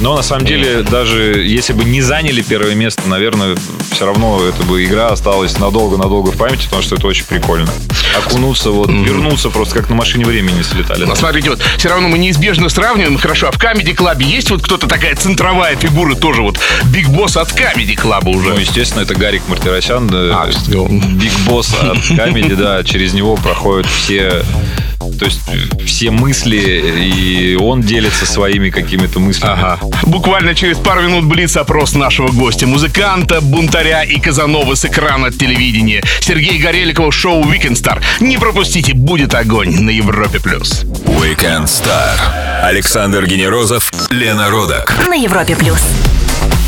Но 0.01 0.13
на 0.17 0.23
самом 0.23 0.45
деле, 0.45 0.83
даже 0.83 1.41
если 1.41 1.71
бы 1.71 1.85
не 1.85 2.01
заняли 2.01 2.41
первое 2.41 2.75
место, 2.75 3.03
наверное, 3.07 3.55
все 3.91 4.05
равно 4.05 4.41
эта 4.45 4.61
бы 4.63 4.83
игра 4.83 5.07
осталась 5.07 5.57
надолго-надолго 5.57 6.31
в 6.31 6.37
памяти, 6.37 6.65
потому 6.65 6.81
что 6.81 6.95
это 6.95 7.07
очень 7.07 7.23
прикольно. 7.25 7.71
Окунуться, 8.17 8.71
вот, 8.71 8.89
вернуться 8.89 9.49
просто 9.51 9.75
как 9.75 9.89
на 9.89 9.95
машине 9.95 10.25
времени 10.25 10.63
слетали. 10.63 11.05
Но 11.05 11.15
смотрите, 11.15 11.51
вот 11.51 11.61
все 11.77 11.87
равно 11.87 12.09
мы 12.09 12.17
неизбежно 12.17 12.67
сравниваем. 12.67 13.17
Хорошо, 13.17 13.47
а 13.47 13.51
в 13.51 13.57
Камеди 13.57 13.93
Клабе 13.93 14.25
есть 14.25 14.51
вот 14.51 14.61
кто-то 14.61 14.87
такая 14.87 15.15
центровая 15.15 15.77
фигура 15.77 16.13
тоже 16.15 16.41
вот 16.41 16.59
Big 16.85 17.07
Boss 17.07 17.37
от 17.37 17.53
Камеди 17.53 17.95
Клаба 17.95 18.29
уже? 18.29 18.49
Ну, 18.49 18.59
естественно, 18.59 19.03
это 19.03 19.15
Гарик 19.15 19.43
Мартиросян, 19.47 20.07
да, 20.07 20.43
А. 20.43 20.49
Big 20.49 21.31
Boss 21.45 21.73
от 21.73 22.17
Камеди, 22.17 22.55
да, 22.55 22.83
через 22.83 23.13
него 23.13 23.37
проходят 23.37 23.85
все 23.85 24.43
то 25.19 25.25
есть 25.25 25.41
э, 25.47 25.85
все 25.85 26.11
мысли, 26.11 26.57
и 26.57 27.55
он 27.55 27.81
делится 27.81 28.25
своими 28.25 28.69
какими-то 28.69 29.19
мыслями. 29.19 29.53
Ага. 29.53 29.79
Буквально 30.03 30.55
через 30.55 30.77
пару 30.77 31.01
минут 31.01 31.25
блиц 31.25 31.57
опрос 31.57 31.93
нашего 31.93 32.31
гостя. 32.31 32.67
Музыканта, 32.67 33.41
бунтаря 33.41 34.03
и 34.03 34.19
Казанова 34.19 34.75
с 34.75 34.85
экрана 34.85 35.31
телевидения. 35.31 36.03
Сергей 36.19 36.57
Гореликов, 36.59 37.13
шоу 37.13 37.43
Weekend 37.43 37.73
Star. 37.73 38.01
Не 38.19 38.37
пропустите, 38.37 38.93
будет 38.93 39.33
огонь 39.33 39.75
на 39.81 39.89
Европе+. 39.89 40.39
плюс. 40.39 40.83
Weekend 41.05 41.65
Star. 41.65 42.17
Александр 42.63 43.25
Генерозов, 43.25 43.91
Лена 44.09 44.49
Родак. 44.49 45.05
На 45.07 45.15
Европе 45.15 45.55
плюс. 45.55 45.79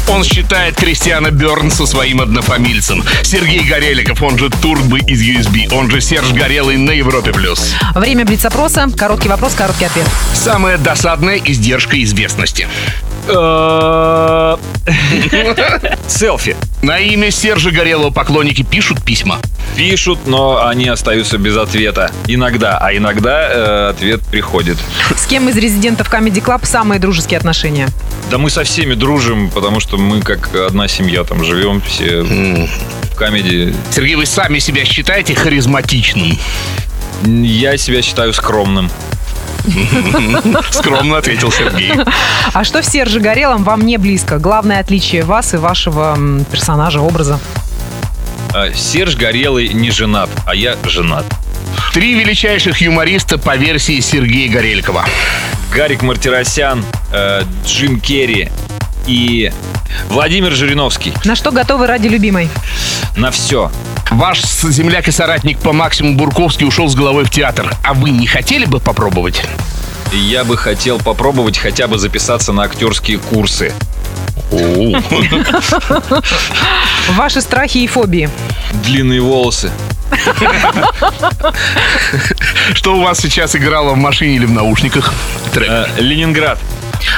Он 0.10 0.24
считает 0.24 0.76
Кристиана 0.78 1.32
Бернса 1.32 1.86
своим 1.86 2.22
однофамильцем. 2.22 3.04
Сергей 3.24 3.60
Гореликов, 3.68 4.22
он 4.24 4.38
же 4.38 4.50
Турбы 4.50 5.00
из 5.00 5.22
USB, 5.22 5.74
он 5.74 5.92
же 5.92 6.00
Серж 6.00 6.32
Горелый 6.32 6.78
на 6.78 6.92
Европе+. 6.92 7.32
плюс. 7.34 7.76
Время 7.94 8.26
блиц-опроса. 8.28 8.88
Короткий 8.96 9.30
вопрос, 9.30 9.54
короткий 9.54 9.86
ответ. 9.86 10.06
Самая 10.34 10.78
досадная 10.78 11.42
издержка 11.44 12.02
известности. 12.04 12.68
Селфи. 16.08 16.56
На 16.82 17.00
имя 17.00 17.32
Сержа 17.32 17.72
Горелого 17.72 18.12
поклонники 18.12 18.62
пишут 18.64 19.04
письма. 19.04 19.40
Пишут, 19.76 20.20
но 20.28 20.66
они 20.66 20.88
остаются 20.88 21.38
без 21.38 21.58
ответа. 21.58 22.12
Иногда, 22.28 22.78
а 22.78 22.96
иногда 22.96 23.50
э, 23.50 23.90
ответ 23.90 24.22
приходит. 24.22 24.78
С 25.16 25.26
кем 25.26 25.50
из 25.50 25.58
резидентов 25.58 26.12
Comedy 26.12 26.44
Club 26.44 26.66
самые 26.66 27.00
дружеские 27.00 27.38
отношения? 27.38 27.90
Да 28.32 28.38
мы 28.38 28.50
со 28.50 28.64
всеми 28.64 28.94
дружим, 28.94 29.50
потому 29.50 29.80
что 29.80 29.98
мы 29.98 30.22
как 30.22 30.54
одна 30.56 30.88
семья 30.88 31.24
там 31.24 31.44
живем, 31.44 31.82
все 31.82 32.22
в 32.22 33.16
камеди. 33.16 33.74
Сергей, 33.92 34.16
вы 34.16 34.26
сами 34.26 34.60
себя 34.60 34.86
считаете 34.86 35.36
харизматичным? 35.36 36.38
Я 37.26 37.78
себя 37.78 38.02
считаю 38.02 38.34
скромным. 38.34 38.90
Скромно 40.72 41.18
ответил 41.18 41.52
Сергей. 41.52 41.92
А 42.54 42.64
что 42.64 42.82
в 42.82 42.86
Серже 42.86 43.20
Горелом 43.20 43.64
вам 43.64 43.86
не 43.86 43.98
близко? 43.98 44.38
Главное 44.38 44.80
отличие 44.80 45.24
вас 45.24 45.54
и 45.54 45.58
вашего 45.58 46.18
персонажа, 46.52 47.02
образа? 47.02 47.40
А, 48.54 48.72
Серж 48.74 49.16
Горелый 49.16 49.70
не 49.70 49.92
женат, 49.92 50.30
а 50.46 50.56
я 50.56 50.78
женат. 50.86 51.26
Три 51.94 52.14
величайших 52.14 52.82
юмориста 52.82 53.38
по 53.38 53.56
версии 53.58 54.00
Сергея 54.00 54.52
Горелькова. 54.52 55.06
Гарик 55.74 56.02
Мартиросян, 56.02 56.84
э, 57.12 57.42
Джим 57.66 58.00
Керри 58.00 58.50
и 59.06 59.52
Владимир 60.10 60.54
Жириновский. 60.54 61.14
На 61.26 61.36
что 61.36 61.52
готовы 61.52 61.88
ради 61.88 62.08
любимой? 62.08 62.50
На 63.16 63.32
все. 63.32 63.72
Ваш 64.12 64.42
земляк 64.42 65.08
и 65.08 65.12
соратник 65.12 65.60
по 65.60 65.74
Максиму 65.74 66.16
Бурковский 66.16 66.66
ушел 66.66 66.88
с 66.88 66.96
головой 66.96 67.26
в 67.26 67.30
театр. 67.30 67.76
А 67.84 67.94
вы 67.94 68.10
не 68.12 68.26
хотели 68.28 68.66
бы 68.66 68.80
попробовать? 68.80 69.44
Я 70.12 70.44
бы 70.46 70.58
хотел 70.58 71.00
попробовать 71.00 71.58
хотя 71.58 71.88
бы 71.88 71.98
записаться 71.98 72.54
на 72.54 72.64
актерские 72.64 73.18
курсы. 73.18 73.74
Ваши 77.10 77.42
страхи 77.42 77.80
и 77.80 77.88
фобии? 77.88 78.30
Длинные 78.84 79.20
волосы. 79.22 79.72
Что 82.74 82.96
у 82.96 83.02
вас 83.02 83.20
сейчас 83.20 83.56
играло 83.56 83.94
в 83.94 83.98
машине 83.98 84.38
или 84.38 84.46
в 84.46 84.52
наушниках? 84.52 85.14
Трек. 85.54 85.70
Э, 85.70 85.88
Ленинград. 85.98 86.60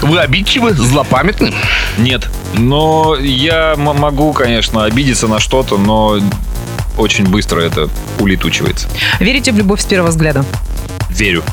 Вы 0.01 0.19
обидчивы, 0.19 0.73
злопамятны? 0.73 1.53
Нет. 1.97 2.27
Но 2.53 3.15
я 3.15 3.75
могу, 3.77 4.33
конечно, 4.33 4.85
обидеться 4.85 5.27
на 5.27 5.39
что-то, 5.39 5.77
но 5.77 6.19
очень 6.99 7.25
быстро 7.25 7.61
это 7.61 7.89
улетучивается. 8.19 8.87
Верите 9.19 9.51
в 9.51 9.57
любовь 9.57 9.81
с 9.81 9.85
первого 9.85 10.09
взгляда? 10.09 10.45
Верю. 11.09 11.43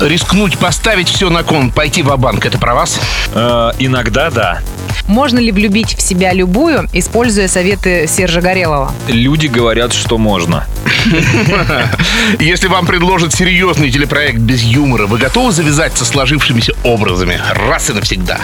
Рискнуть, 0.00 0.58
поставить 0.58 1.08
все 1.08 1.30
на 1.30 1.42
кон, 1.42 1.70
пойти 1.70 2.02
в 2.02 2.16
банк 2.16 2.44
это 2.44 2.58
про 2.58 2.74
вас? 2.74 2.98
Э, 3.34 3.70
иногда 3.78 4.30
да. 4.30 4.60
Можно 5.06 5.38
ли 5.38 5.52
влюбить 5.52 5.96
в 5.96 6.00
себя 6.00 6.32
любую, 6.32 6.88
используя 6.92 7.48
советы 7.48 8.06
Сержа 8.08 8.40
Горелого? 8.40 8.92
Люди 9.08 9.46
говорят, 9.46 9.92
что 9.92 10.16
можно. 10.18 10.64
Если 12.40 12.68
вам 12.68 12.86
предложат 12.86 13.34
серьезный 13.34 13.90
телепроект 13.90 14.38
без 14.38 14.62
юмора, 14.62 15.06
вы 15.06 15.18
готовы 15.18 15.52
завязать 15.52 15.96
со 15.96 16.04
сложившимися 16.04 16.72
образами 16.84 17.40
раз 17.68 17.90
и 17.90 17.92
навсегда? 17.92 18.40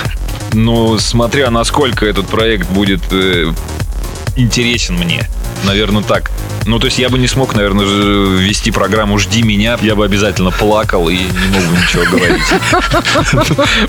Ну, 0.53 0.99
смотря 0.99 1.51
насколько 1.51 2.07
этот 2.07 2.27
проект 2.27 2.69
будет 2.71 3.03
э, 3.13 3.53
интересен 4.39 4.97
мне. 4.97 5.29
Наверное, 5.65 6.03
так. 6.03 6.31
Ну, 6.67 6.79
то 6.79 6.87
есть 6.87 6.99
я 6.99 7.09
бы 7.09 7.19
не 7.19 7.27
смог, 7.27 7.55
наверное, 7.55 7.85
вести 7.85 8.71
программу 8.71 9.19
«Жди 9.19 9.43
меня». 9.43 9.79
Я 9.81 9.95
бы 9.95 10.05
обязательно 10.05 10.51
плакал 10.51 11.09
и 11.09 11.17
не 11.17 11.49
мог 11.51 11.63
бы 11.65 11.77
ничего 11.77 12.05
говорить. 12.05 12.45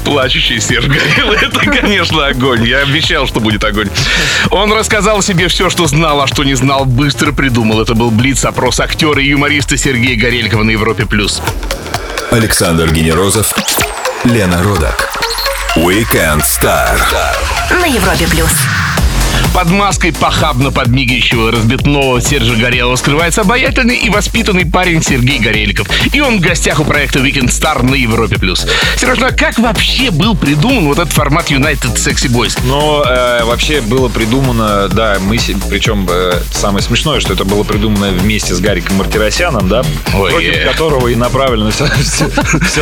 Плачущий 0.04 0.60
Серж 0.60 0.86
Горелый, 0.86 1.38
это, 1.38 1.60
конечно, 1.60 2.26
огонь. 2.26 2.66
Я 2.66 2.80
обещал, 2.80 3.28
что 3.28 3.40
будет 3.40 3.64
огонь. 3.64 3.90
Он 4.50 4.72
рассказал 4.74 5.22
себе 5.22 5.48
все, 5.48 5.70
что 5.70 5.88
знал, 5.88 6.22
а 6.22 6.28
что 6.28 6.44
не 6.44 6.56
знал, 6.56 6.86
быстро 6.86 7.32
придумал. 7.32 7.82
Это 7.82 7.94
был 7.96 8.12
Блиц-опрос 8.12 8.80
актера 8.80 9.22
и 9.22 9.28
юмориста 9.28 9.78
Сергея 9.78 10.18
Горелькова 10.20 10.64
на 10.64 10.72
Европе+. 10.72 11.06
плюс. 11.06 11.42
Александр 12.32 12.92
Генерозов, 12.92 13.54
Лена 14.24 14.64
Родак. 14.64 15.10
Weekend 15.76 16.44
Star. 16.44 16.98
На 17.72 17.86
Европе 17.86 18.28
плюс. 18.28 18.52
Под 19.54 19.70
маской 19.72 20.14
похабно 20.14 20.72
подмигивающего 20.72 21.52
разбитного 21.52 22.22
Сержа 22.22 22.56
Горелого 22.56 22.96
скрывается 22.96 23.42
обаятельный 23.42 23.98
и 23.98 24.10
воспитанный 24.10 24.66
парень 24.66 25.04
Сергей 25.04 25.40
Гореликов. 25.40 25.88
И 26.14 26.22
он 26.22 26.38
в 26.38 26.42
гостях 26.42 26.80
у 26.80 26.86
проекта 26.86 27.20
Weekend 27.20 27.48
Star 27.48 27.84
на 27.84 27.96
Европе+. 27.96 28.38
плюс. 28.38 28.66
Сереж, 28.98 29.18
ну 29.20 29.28
а 29.28 29.32
как 29.32 29.60
вообще 29.60 30.12
был 30.12 30.36
придуман 30.36 30.86
вот 30.86 31.00
этот 31.00 31.14
формат 31.14 31.50
United 31.52 31.96
Sexy 31.96 32.30
Boys? 32.30 32.58
Но 32.64 33.04
э, 33.06 33.44
вообще 33.44 33.82
было 33.82 34.08
придумано, 34.08 34.88
да, 34.88 35.18
мы, 35.20 35.38
причем 35.70 36.08
э, 36.10 36.40
самое 36.52 36.84
смешное, 36.84 37.20
что 37.20 37.34
это 37.34 37.44
было 37.44 37.64
придумано 37.64 38.10
вместе 38.12 38.54
с 38.54 38.60
Гариком 38.60 38.98
Мартиросяном, 38.98 39.68
да, 39.68 39.84
Ой, 40.16 40.32
против 40.32 40.56
э. 40.56 40.66
которого 40.66 41.08
и 41.08 41.16
направлено 41.16 41.72
все, 41.72 41.88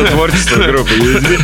творчество 0.06 0.62
группы 0.62 0.90
USB. 0.94 1.40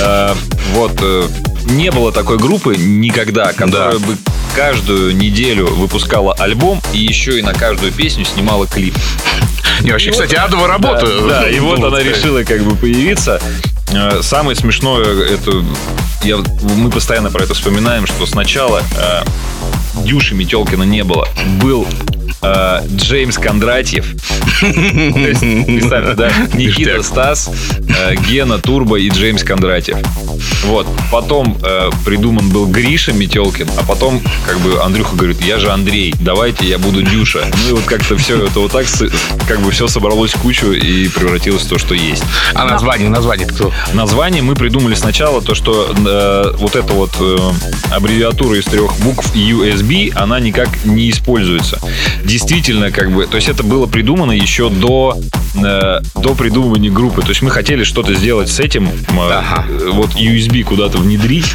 Э, 0.00 0.34
вот, 0.72 0.92
э, 1.02 1.28
не 1.70 1.90
было 1.90 2.12
такой 2.12 2.38
группы 2.38 2.76
никогда, 2.76 3.52
которая 3.52 3.98
бы 3.98 4.16
каждую 4.58 5.14
неделю 5.14 5.68
выпускала 5.68 6.34
альбом 6.34 6.82
и 6.92 6.98
еще 6.98 7.38
и 7.38 7.42
на 7.42 7.54
каждую 7.54 7.92
песню 7.92 8.24
снимала 8.24 8.66
клип. 8.66 8.92
Не, 9.82 9.92
вообще, 9.92 10.10
кстати, 10.10 10.34
адова 10.34 10.66
работа. 10.66 11.06
Да, 11.06 11.42
да, 11.42 11.48
и 11.48 11.60
вот 11.60 11.78
она 11.78 12.00
решила 12.02 12.42
как 12.42 12.64
бы 12.64 12.74
появиться. 12.74 13.40
Э, 13.92 14.20
Самое 14.20 14.56
смешное, 14.56 15.04
это 15.26 15.64
я, 16.24 16.38
мы 16.74 16.90
постоянно 16.90 17.30
про 17.30 17.44
это 17.44 17.54
вспоминаем, 17.54 18.08
что 18.08 18.26
сначала 18.26 18.82
э, 18.96 19.22
Дюши 20.04 20.34
Метелкина 20.34 20.82
не 20.82 21.04
было. 21.04 21.28
Был 21.62 21.86
э, 22.42 22.80
Джеймс 22.96 23.38
Кондратьев. 23.38 24.06
Представьте, 24.60 26.14
да, 26.14 26.30
Никита. 26.54 27.02
Стас, 27.02 27.50
э, 27.78 28.14
Гена 28.16 28.58
Турбо 28.58 28.96
и 28.98 29.08
Джеймс 29.08 29.42
Кондратьев. 29.42 29.98
Вот. 30.64 30.86
Потом 31.10 31.58
э, 31.62 31.90
придуман 32.04 32.48
был 32.50 32.66
Гриша 32.66 33.12
Метелкин, 33.12 33.68
а 33.78 33.84
потом 33.84 34.20
как 34.46 34.58
бы 34.60 34.80
Андрюха 34.82 35.16
говорит, 35.16 35.40
я 35.42 35.58
же 35.58 35.70
Андрей, 35.70 36.14
давайте 36.20 36.66
я 36.66 36.78
буду 36.78 37.02
Дюша. 37.02 37.44
Ну 37.64 37.70
и 37.70 37.72
вот 37.72 37.84
как-то 37.84 38.16
все 38.16 38.44
это 38.44 38.60
вот 38.60 38.72
так, 38.72 38.86
как 39.46 39.60
бы 39.60 39.70
все 39.70 39.88
собралось 39.88 40.34
в 40.34 40.40
кучу 40.40 40.72
и 40.72 41.08
превратилось 41.08 41.62
в 41.62 41.68
то, 41.68 41.78
что 41.78 41.94
есть. 41.94 42.22
А 42.54 42.64
название, 42.64 43.08
название 43.08 43.46
кто? 43.46 43.72
Название 43.94 44.42
мы 44.42 44.54
придумали 44.54 44.94
сначала 44.94 45.40
то, 45.40 45.54
что 45.54 45.94
э, 45.96 46.56
вот 46.58 46.76
эта 46.76 46.92
вот 46.92 47.10
э, 47.20 47.36
аббревиатура 47.90 48.58
из 48.58 48.64
трех 48.64 48.98
букв 49.00 49.34
USB, 49.34 50.12
она 50.14 50.40
никак 50.40 50.84
не 50.84 51.10
используется. 51.10 51.80
Действительно, 52.28 52.90
как 52.90 53.10
бы, 53.10 53.26
то 53.26 53.36
есть 53.36 53.48
это 53.48 53.62
было 53.62 53.86
придумано 53.86 54.32
еще 54.32 54.68
до, 54.68 55.18
э, 55.54 56.00
до 56.14 56.34
придумывания 56.34 56.90
группы. 56.90 57.22
То 57.22 57.30
есть 57.30 57.40
мы 57.40 57.50
хотели 57.50 57.84
что-то 57.84 58.12
сделать 58.14 58.50
с 58.50 58.60
этим, 58.60 58.88
э, 58.88 58.90
Ага. 59.18 59.64
э, 59.66 59.88
вот 59.92 60.10
USB 60.14 60.62
куда-то 60.62 60.98
внедрить. 60.98 61.46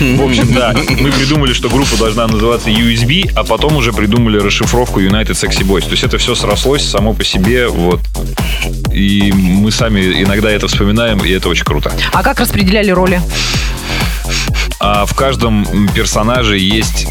В 0.00 0.22
общем, 0.26 0.52
да, 0.54 0.74
мы 0.98 1.10
придумали, 1.12 1.52
что 1.52 1.68
группа 1.68 1.96
должна 1.98 2.26
называться 2.26 2.70
USB, 2.70 3.30
а 3.36 3.44
потом 3.44 3.76
уже 3.76 3.92
придумали 3.92 4.38
расшифровку 4.38 5.00
United 5.00 5.32
Sexy 5.32 5.64
Boys. 5.64 5.82
То 5.84 5.90
есть 5.90 6.02
это 6.02 6.16
все 6.16 6.34
срослось 6.34 6.88
само 6.88 7.12
по 7.12 7.24
себе, 7.24 7.68
вот. 7.68 8.00
И 8.92 9.32
мы 9.32 9.70
сами 9.70 10.22
иногда 10.22 10.50
это 10.50 10.66
вспоминаем, 10.66 11.18
и 11.18 11.30
это 11.30 11.50
очень 11.50 11.64
круто. 11.64 11.92
А 12.12 12.22
как 12.22 12.40
распределяли 12.40 12.90
роли? 12.90 13.20
А 14.80 15.04
в 15.04 15.14
каждом 15.14 15.88
персонаже 15.94 16.58
есть 16.58 17.06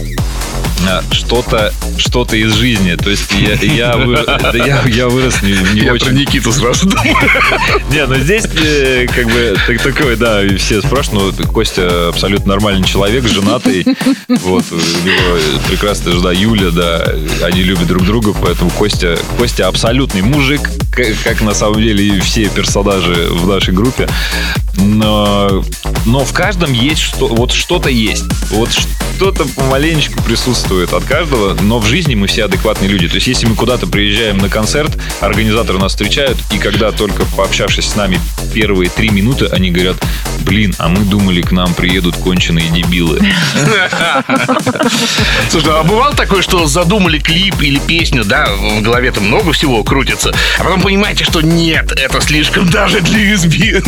что-то 1.11 1.73
что-то 1.97 2.35
из 2.35 2.53
жизни. 2.53 2.95
То 2.95 3.09
есть 3.09 3.31
я, 3.33 3.53
я, 3.53 3.97
вы- 3.97 4.15
да 4.25 4.51
я, 4.53 4.83
я 4.87 5.07
вырос 5.07 5.41
не, 5.43 5.51
не 5.73 5.81
Я 5.85 5.93
очень... 5.93 6.07
про 6.07 6.13
Никиту 6.13 6.51
сразу 6.51 6.89
думаю. 6.89 7.15
Не, 7.91 8.05
ну 8.05 8.15
здесь 8.15 8.45
э, 8.45 9.05
как 9.13 9.25
бы 9.25 9.55
так- 9.67 9.81
такой, 9.81 10.15
да, 10.15 10.41
все 10.57 10.81
спрашивают, 10.81 11.35
ну, 11.39 11.47
Костя 11.47 12.09
абсолютно 12.09 12.53
нормальный 12.53 12.87
человек, 12.87 13.25
женатый. 13.27 13.85
Вот, 14.27 14.63
у 14.71 14.75
него 14.75 15.37
прекрасная 15.67 16.13
жена 16.13 16.31
Юля, 16.31 16.71
да, 16.71 17.13
они 17.43 17.63
любят 17.63 17.87
друг 17.87 18.03
друга, 18.05 18.33
поэтому 18.33 18.69
Костя, 18.71 19.17
Костя 19.37 19.67
абсолютный 19.67 20.21
мужик, 20.21 20.61
как 20.91 21.41
на 21.41 21.53
самом 21.53 21.81
деле 21.81 22.05
и 22.05 22.19
все 22.19 22.49
персонажи 22.49 23.29
в 23.31 23.47
нашей 23.47 23.73
группе. 23.73 24.07
Но, 24.75 25.63
но 26.05 26.23
в 26.25 26.33
каждом 26.33 26.73
есть 26.73 27.01
что, 27.01 27.27
вот 27.27 27.51
что-то 27.51 27.89
есть. 27.89 28.25
Вот 28.49 28.69
что-то 28.71 29.45
помаленечку 29.45 30.21
присутствует 30.23 30.93
от 30.93 31.03
каждого, 31.03 31.53
но 31.61 31.77
в 31.79 31.85
жизни 31.85 32.15
мы 32.15 32.27
все 32.27 32.45
адекватные 32.45 32.89
люди. 32.89 33.07
То 33.07 33.15
есть, 33.15 33.27
если 33.27 33.45
мы 33.45 33.55
куда-то 33.55 33.85
приезжаем 33.85 34.39
на 34.39 34.49
концерт, 34.49 34.97
организаторы 35.19 35.77
нас 35.77 35.91
встречают, 35.91 36.37
и 36.51 36.57
когда 36.57 36.91
только 36.91 37.25
пообщавшись 37.37 37.85
с 37.85 37.95
нами 37.95 38.19
первые 38.53 38.89
три 38.89 39.09
минуты, 39.09 39.45
они 39.45 39.69
говорят, 39.69 39.97
блин, 40.39 40.73
а 40.79 40.89
мы 40.89 41.05
думали, 41.05 41.41
к 41.41 41.51
нам 41.51 41.73
приедут 41.73 42.15
конченые 42.17 42.69
дебилы. 42.69 43.21
Слушай, 45.49 45.69
а 45.71 45.83
бывало 45.83 46.15
такое, 46.15 46.41
что 46.41 46.65
задумали 46.65 47.19
клип 47.19 47.61
или 47.61 47.79
песню, 47.79 48.23
да, 48.25 48.47
в 48.55 48.81
голове 48.81 49.11
там 49.11 49.27
много 49.27 49.51
всего 49.51 49.83
крутится, 49.83 50.33
а 50.57 50.63
потом 50.63 50.80
понимаете, 50.81 51.23
что 51.23 51.41
нет, 51.41 51.91
это 51.91 52.21
слишком 52.21 52.69
даже 52.69 53.01
для 53.01 53.33
USB. 53.33 53.81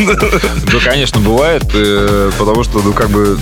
Да, 0.72 0.80
конечно, 0.84 1.20
бывает, 1.20 1.64
э, 1.74 2.32
потому 2.38 2.64
что, 2.64 2.82
ну, 2.82 2.94
как 2.94 3.10
бы, 3.10 3.38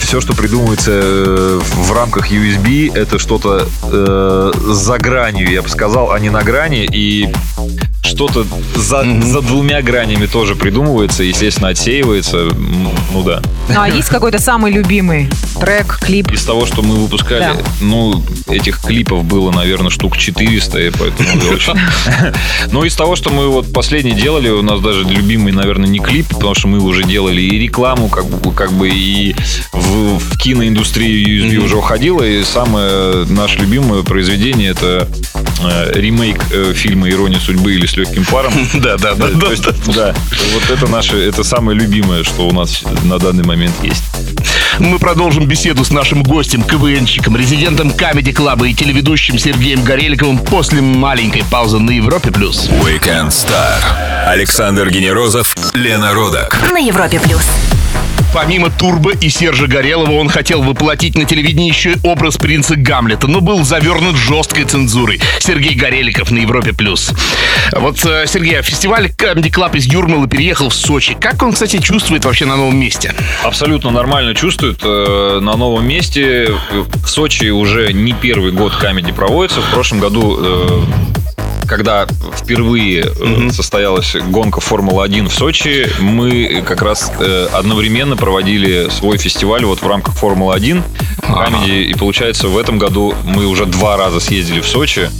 все, 0.00 0.20
что 0.20 0.34
придумывается 0.34 0.90
э, 0.92 1.60
в 1.62 1.92
рамках 1.92 2.30
USB, 2.30 2.96
это 2.96 3.18
что-то 3.18 3.68
э, 3.84 4.52
за 4.56 4.98
гранью, 4.98 5.50
я 5.50 5.62
бы 5.62 5.68
сказал, 5.68 6.12
а 6.12 6.18
не 6.18 6.30
на 6.30 6.42
грани, 6.42 6.86
и 6.90 7.32
что-то 8.12 8.46
за, 8.74 9.04
за 9.22 9.40
двумя 9.42 9.82
гранями 9.82 10.26
тоже 10.26 10.54
придумывается, 10.54 11.22
естественно, 11.22 11.68
отсеивается, 11.68 12.48
ну 13.12 13.22
да. 13.22 13.40
Ну, 13.68 13.80
а 13.80 13.88
есть 13.88 14.08
какой-то 14.08 14.38
самый 14.38 14.72
любимый 14.72 15.28
трек, 15.60 15.98
клип? 16.00 16.30
Из 16.30 16.44
того, 16.44 16.66
что 16.66 16.82
мы 16.82 16.96
выпускали, 16.96 17.40
да. 17.40 17.56
ну, 17.80 18.22
этих 18.48 18.80
клипов 18.80 19.24
было, 19.24 19.50
наверное, 19.50 19.90
штук 19.90 20.16
400, 20.16 20.80
и 20.80 20.90
поэтому 20.90 21.28
очень... 21.52 21.74
Ну, 22.70 22.84
из 22.84 22.94
того, 22.94 23.16
что 23.16 23.30
мы 23.30 23.48
вот 23.48 23.72
последний 23.72 24.12
делали, 24.12 24.48
у 24.48 24.62
нас 24.62 24.80
даже 24.80 25.04
любимый, 25.04 25.52
наверное, 25.52 25.88
не 25.88 25.98
клип, 25.98 26.26
потому 26.28 26.54
что 26.54 26.68
мы 26.68 26.78
уже 26.78 27.04
делали 27.04 27.40
и 27.40 27.58
рекламу, 27.58 28.08
как 28.08 28.26
бы, 28.26 28.52
как 28.52 28.72
бы 28.72 28.88
и 28.88 29.34
в, 29.72 30.18
в 30.18 30.38
киноиндустрию 30.38 31.44
USB 31.44 31.56
уже 31.58 31.76
уходило, 31.76 32.22
и 32.22 32.42
самое 32.44 33.26
наше 33.26 33.58
любимое 33.58 34.02
произведение 34.02 34.70
это 34.70 35.08
э, 35.62 35.92
ремейк 35.94 36.42
э, 36.52 36.72
фильма 36.74 37.08
«Ирония 37.10 37.38
судьбы» 37.38 37.74
или 37.74 37.86
«С 37.86 37.96
легким 38.02 38.24
паром». 38.24 38.52
Да, 38.74 38.96
да, 38.96 39.14
да. 39.14 39.26
Да, 39.94 40.14
вот 40.54 40.70
это 40.70 40.90
наше, 40.90 41.16
это 41.16 41.44
самое 41.44 41.78
любимое, 41.78 42.24
что 42.24 42.48
у 42.48 42.52
нас 42.52 42.82
на 43.04 43.18
данный 43.18 43.44
момент 43.44 43.74
есть. 43.82 44.02
Мы 44.78 44.98
продолжим 44.98 45.46
беседу 45.46 45.84
с 45.84 45.90
нашим 45.90 46.22
гостем, 46.22 46.62
КВНщиком, 46.62 47.36
резидентом 47.36 47.90
Камеди 47.90 48.32
Клаба 48.32 48.66
и 48.68 48.74
телеведущим 48.74 49.38
Сергеем 49.38 49.84
Гореликовым 49.84 50.38
после 50.38 50.80
маленькой 50.80 51.44
паузы 51.44 51.78
на 51.78 51.90
Европе+. 51.90 52.30
плюс. 52.30 52.68
Weekend 52.68 53.28
Star. 53.28 54.26
Александр 54.26 54.88
Генерозов, 54.90 55.54
Лена 55.74 56.14
Родак. 56.14 56.58
На 56.72 56.78
Европе+. 56.78 57.20
плюс. 57.20 57.42
Помимо 58.34 58.70
Турбо 58.70 59.12
и 59.12 59.28
Сержа 59.28 59.66
Горелого, 59.66 60.12
он 60.12 60.30
хотел 60.30 60.62
воплотить 60.62 61.16
на 61.16 61.26
телевидении 61.26 61.68
еще 61.68 61.92
и 61.92 61.96
образ 62.02 62.38
принца 62.38 62.76
Гамлета, 62.76 63.28
но 63.28 63.42
был 63.42 63.62
завернут 63.62 64.16
жесткой 64.16 64.64
цензурой. 64.64 65.20
Сергей 65.38 65.74
Гореликов 65.74 66.30
на 66.30 66.38
Европе+. 66.38 66.72
плюс. 66.72 67.12
Вот, 67.72 68.02
э, 68.06 68.24
Сергей, 68.26 68.58
а 68.58 68.62
фестиваль 68.62 69.06
Comedy 69.06 69.50
Club 69.50 69.76
из 69.76 69.84
Юрмала 69.84 70.26
переехал 70.26 70.70
в 70.70 70.74
Сочи. 70.74 71.14
Как 71.20 71.42
он, 71.42 71.52
кстати, 71.52 71.78
чувствует 71.78 72.24
вообще 72.24 72.46
на 72.46 72.56
новом 72.56 72.76
месте? 72.76 73.14
Абсолютно 73.42 73.90
нормально 73.90 74.34
чувствует. 74.34 74.80
Э, 74.82 75.40
на 75.42 75.56
новом 75.56 75.86
месте 75.86 76.48
в 76.70 77.06
Сочи 77.06 77.50
уже 77.50 77.92
не 77.92 78.14
первый 78.14 78.52
год 78.52 78.72
Comedy 78.82 79.12
проводится. 79.12 79.60
В 79.60 79.70
прошлом 79.70 80.00
году 80.00 80.38
э, 80.40 80.82
когда 81.66 82.06
впервые 82.36 83.04
mm-hmm. 83.04 83.50
состоялась 83.52 84.14
гонка 84.14 84.60
Формулы-1 84.60 85.28
в 85.28 85.34
Сочи, 85.34 85.88
мы 86.00 86.62
как 86.66 86.82
раз 86.82 87.12
э, 87.18 87.48
одновременно 87.52 88.16
проводили 88.16 88.88
свой 88.90 89.18
фестиваль 89.18 89.64
вот 89.64 89.82
в 89.82 89.86
рамках 89.86 90.14
Формулы-1 90.16 90.82
ага. 91.22 91.64
И 91.66 91.94
получается, 91.94 92.48
в 92.48 92.58
этом 92.58 92.78
году 92.78 93.14
мы 93.24 93.46
уже 93.46 93.66
два 93.66 93.96
раза 93.96 94.20
съездили 94.20 94.60
в 94.60 94.66
Сочи. 94.66 95.10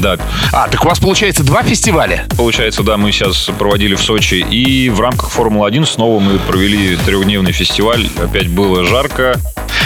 Да. 0.00 0.16
А, 0.52 0.68
так 0.68 0.84
у 0.84 0.88
вас 0.88 0.98
получается 0.98 1.42
два 1.44 1.62
фестиваля? 1.62 2.26
Получается, 2.36 2.82
да, 2.82 2.96
мы 2.96 3.12
сейчас 3.12 3.50
проводили 3.58 3.94
в 3.94 4.02
Сочи. 4.02 4.44
И 4.50 4.88
в 4.88 5.00
рамках 5.00 5.30
Формулы-1 5.30 5.86
снова 5.86 6.20
мы 6.20 6.38
провели 6.38 6.96
трехдневный 6.96 7.52
фестиваль. 7.52 8.08
Опять 8.22 8.48
было 8.48 8.84
жарко. 8.84 9.38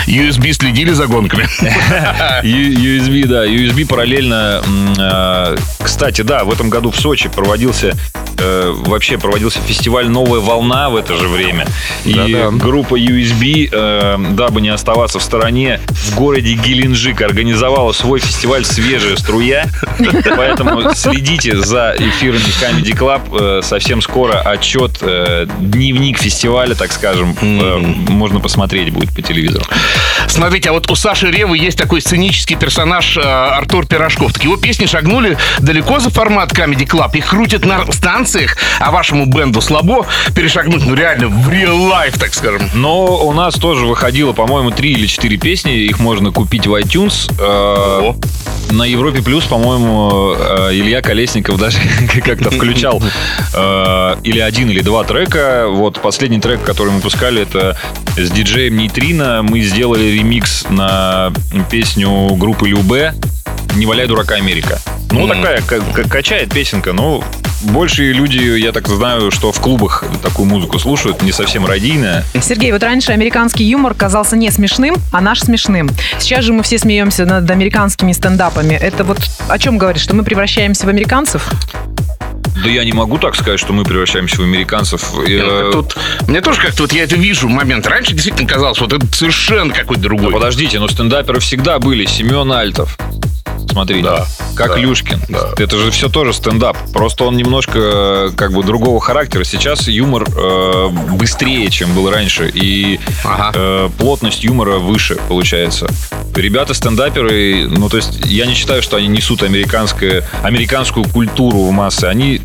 USB 0.06 0.52
следили 0.52 0.92
за 0.92 1.06
гонками? 1.06 1.44
USB, 2.44 3.26
да. 3.26 3.46
USB 3.46 3.86
параллельно... 3.86 4.62
А, 4.98 5.56
кстати, 5.82 6.22
да, 6.22 6.44
в 6.44 6.52
этом 6.52 6.70
году 6.70 6.90
в 6.90 6.96
Сочи 6.96 7.28
проводился 7.28 7.94
э, 8.38 8.72
вообще 8.74 9.18
проводился 9.18 9.60
фестиваль 9.60 10.08
«Новая 10.08 10.40
волна» 10.40 10.90
в 10.90 10.96
это 10.96 11.16
же 11.16 11.28
время. 11.28 11.66
И 12.04 12.14
Да-да. 12.14 12.50
группа 12.50 12.98
USB, 12.98 13.68
э, 13.70 14.16
дабы 14.32 14.60
не 14.60 14.68
оставаться 14.68 15.18
в 15.18 15.22
стороне, 15.22 15.80
в 15.88 16.14
городе 16.14 16.54
Геленджик 16.54 17.20
организовала 17.22 17.92
свой 17.92 18.20
фестиваль 18.20 18.64
«Свежая 18.64 19.16
струя». 19.16 19.66
Поэтому 20.36 20.94
следите 20.94 21.56
за 21.56 21.94
эфирами 21.98 22.44
Comedy 22.60 22.96
Club. 22.96 23.58
Э, 23.58 23.62
совсем 23.62 24.02
скоро 24.02 24.40
отчет, 24.40 24.98
э, 25.02 25.46
дневник 25.60 26.18
фестиваля, 26.18 26.74
так 26.74 26.92
скажем, 26.92 27.36
э, 27.40 27.78
можно 28.08 28.40
посмотреть 28.40 28.90
будет 28.90 29.14
по 29.14 29.22
телевизору. 29.22 29.64
Смотрите, 30.28 30.70
а 30.70 30.72
вот 30.72 30.90
у 30.90 30.94
Саши 30.94 31.30
Ревы 31.30 31.58
есть 31.58 31.78
такой 31.78 32.00
сценический 32.00 32.56
персонаж 32.56 33.18
Артур 33.18 33.86
Пирожков. 33.86 34.32
Так 34.32 34.44
его 34.44 34.56
песни 34.56 34.86
шагнули 34.86 35.36
далеко 35.60 36.00
за 36.00 36.10
формат 36.10 36.52
Comedy 36.52 36.86
Club. 36.86 37.16
Их 37.16 37.26
крутят 37.26 37.64
на 37.64 37.90
станциях, 37.92 38.56
а 38.80 38.90
вашему 38.90 39.26
бенду 39.26 39.60
слабо 39.60 40.06
перешагнуть, 40.34 40.84
ну 40.86 40.94
реально, 40.94 41.28
в 41.28 41.48
real 41.48 41.90
life, 41.90 42.18
так 42.18 42.34
скажем. 42.34 42.68
Но 42.74 43.24
у 43.24 43.32
нас 43.32 43.54
тоже 43.54 43.86
выходило, 43.86 44.32
по-моему, 44.32 44.70
три 44.70 44.92
или 44.92 45.06
четыре 45.06 45.36
песни. 45.36 45.72
Их 45.72 45.98
можно 46.00 46.30
купить 46.30 46.66
в 46.66 46.74
iTunes. 46.74 47.30
О. 47.40 48.16
На 48.70 48.84
Европе 48.84 49.22
Плюс, 49.22 49.44
по-моему, 49.44 49.93
Илья 49.94 51.02
Колесников 51.02 51.58
даже 51.58 51.78
как-то 52.24 52.50
включал 52.50 53.02
или 54.22 54.38
один, 54.38 54.70
или 54.70 54.80
два 54.80 55.04
трека. 55.04 55.66
Вот 55.68 56.00
последний 56.00 56.40
трек, 56.40 56.62
который 56.62 56.92
мы 56.92 57.00
пускали, 57.00 57.42
это 57.42 57.76
с 58.16 58.30
диджеем 58.30 58.76
Нейтрино. 58.76 59.42
Мы 59.42 59.60
сделали 59.60 60.04
ремикс 60.04 60.66
на 60.70 61.32
песню 61.70 62.34
группы 62.34 62.68
Любе 62.68 63.14
«Не 63.74 63.86
валяй 63.86 64.06
дурака 64.06 64.34
Америка». 64.34 64.80
Ну, 65.10 65.28
такая, 65.28 65.62
качает 66.08 66.52
песенка, 66.52 66.92
но 66.92 67.22
больше 67.64 68.12
люди, 68.12 68.38
я 68.58 68.72
так 68.72 68.88
знаю, 68.88 69.30
что 69.30 69.52
в 69.52 69.60
клубах 69.60 70.04
такую 70.22 70.46
музыку 70.46 70.78
слушают, 70.78 71.22
не 71.22 71.32
совсем 71.32 71.66
радийная. 71.66 72.24
Сергей, 72.40 72.72
вот 72.72 72.82
раньше 72.82 73.12
американский 73.12 73.64
юмор 73.64 73.94
казался 73.94 74.36
не 74.36 74.50
смешным, 74.50 74.96
а 75.12 75.20
наш 75.20 75.40
смешным. 75.40 75.90
Сейчас 76.18 76.44
же 76.44 76.52
мы 76.52 76.62
все 76.62 76.78
смеемся 76.78 77.24
над 77.24 77.50
американскими 77.50 78.12
стендапами. 78.12 78.74
Это 78.74 79.04
вот 79.04 79.18
о 79.48 79.58
чем 79.58 79.78
говорит, 79.78 80.02
что 80.02 80.14
мы 80.14 80.24
превращаемся 80.24 80.86
в 80.86 80.88
американцев? 80.88 81.50
Да 82.62 82.68
я 82.70 82.84
не 82.84 82.92
могу 82.92 83.18
так 83.18 83.34
сказать, 83.34 83.58
что 83.58 83.72
мы 83.72 83.84
превращаемся 83.84 84.36
в 84.36 84.44
американцев. 84.44 85.12
Я... 85.26 85.70
Тут, 85.72 85.96
мне 86.28 86.40
тоже 86.40 86.60
как-то 86.60 86.82
вот 86.82 86.92
я 86.92 87.04
это 87.04 87.16
вижу 87.16 87.48
момент. 87.48 87.86
Раньше 87.86 88.12
действительно 88.12 88.48
казалось, 88.48 88.80
вот 88.80 88.92
это 88.92 89.06
совершенно 89.14 89.72
какой-то 89.72 90.02
другой. 90.02 90.28
Да 90.28 90.38
подождите, 90.38 90.78
но 90.78 90.88
стендаперы 90.88 91.40
всегда 91.40 91.78
были. 91.78 92.06
Семен 92.06 92.50
Альтов, 92.52 92.96
смотри. 93.70 94.02
Да. 94.02 94.26
Как 94.54 94.68
да, 94.68 94.76
Люшкин. 94.76 95.20
Да. 95.28 95.50
Это 95.58 95.78
же 95.78 95.90
все 95.90 96.08
тоже 96.08 96.32
стендап. 96.32 96.76
Просто 96.92 97.24
он 97.24 97.36
немножко 97.36 98.30
как 98.36 98.52
бы 98.52 98.62
другого 98.62 99.00
характера. 99.00 99.42
Сейчас 99.42 99.88
юмор 99.88 100.24
э, 100.24 100.88
быстрее, 101.12 101.68
чем 101.70 101.92
был 101.92 102.08
раньше. 102.08 102.50
И 102.54 103.00
ага. 103.24 103.52
э, 103.54 103.88
плотность 103.98 104.44
юмора 104.44 104.78
выше 104.78 105.16
получается. 105.28 105.88
Ребята 106.36 106.74
стендаперы, 106.74 107.68
ну 107.68 107.88
то 107.88 107.96
есть 107.96 108.20
я 108.26 108.46
не 108.46 108.54
считаю, 108.54 108.82
что 108.82 108.96
они 108.96 109.06
несут 109.06 109.42
американское, 109.42 110.24
американскую 110.42 111.08
культуру 111.08 111.64
в 111.64 111.70
массы. 111.72 112.04
Они 112.04 112.40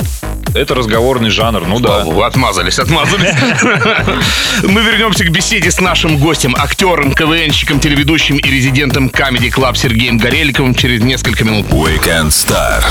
это 0.54 0.76
разговорный 0.76 1.30
жанр, 1.30 1.66
ну 1.68 1.80
да. 1.80 2.04
Вы 2.06 2.26
отмазались, 2.26 2.80
отмазались. 2.80 3.34
Мы 4.64 4.82
вернемся 4.82 5.24
к 5.24 5.30
беседе 5.30 5.72
с 5.72 5.80
нашим 5.80 6.18
гостем, 6.18 6.56
актером, 6.58 7.14
КВНщиком, 7.14 7.80
телеведущим 7.80 8.38
и 8.38 8.50
резидентом 8.50 9.08
Comedy 9.08 9.52
Club 9.52 9.76
Сергеем 9.76 10.18
Гореликовым 10.18 10.74
через 10.74 11.02
несколько 11.02 11.44
минут. 11.44 11.68
Weekend 11.68 12.30
Star. 12.30 12.84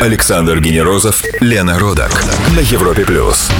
Александр 0.00 0.60
Генерозов, 0.60 1.22
Лена 1.40 1.78
Родак 1.78 2.24
на 2.54 2.60
Европе 2.60 3.04
плюс. 3.04 3.50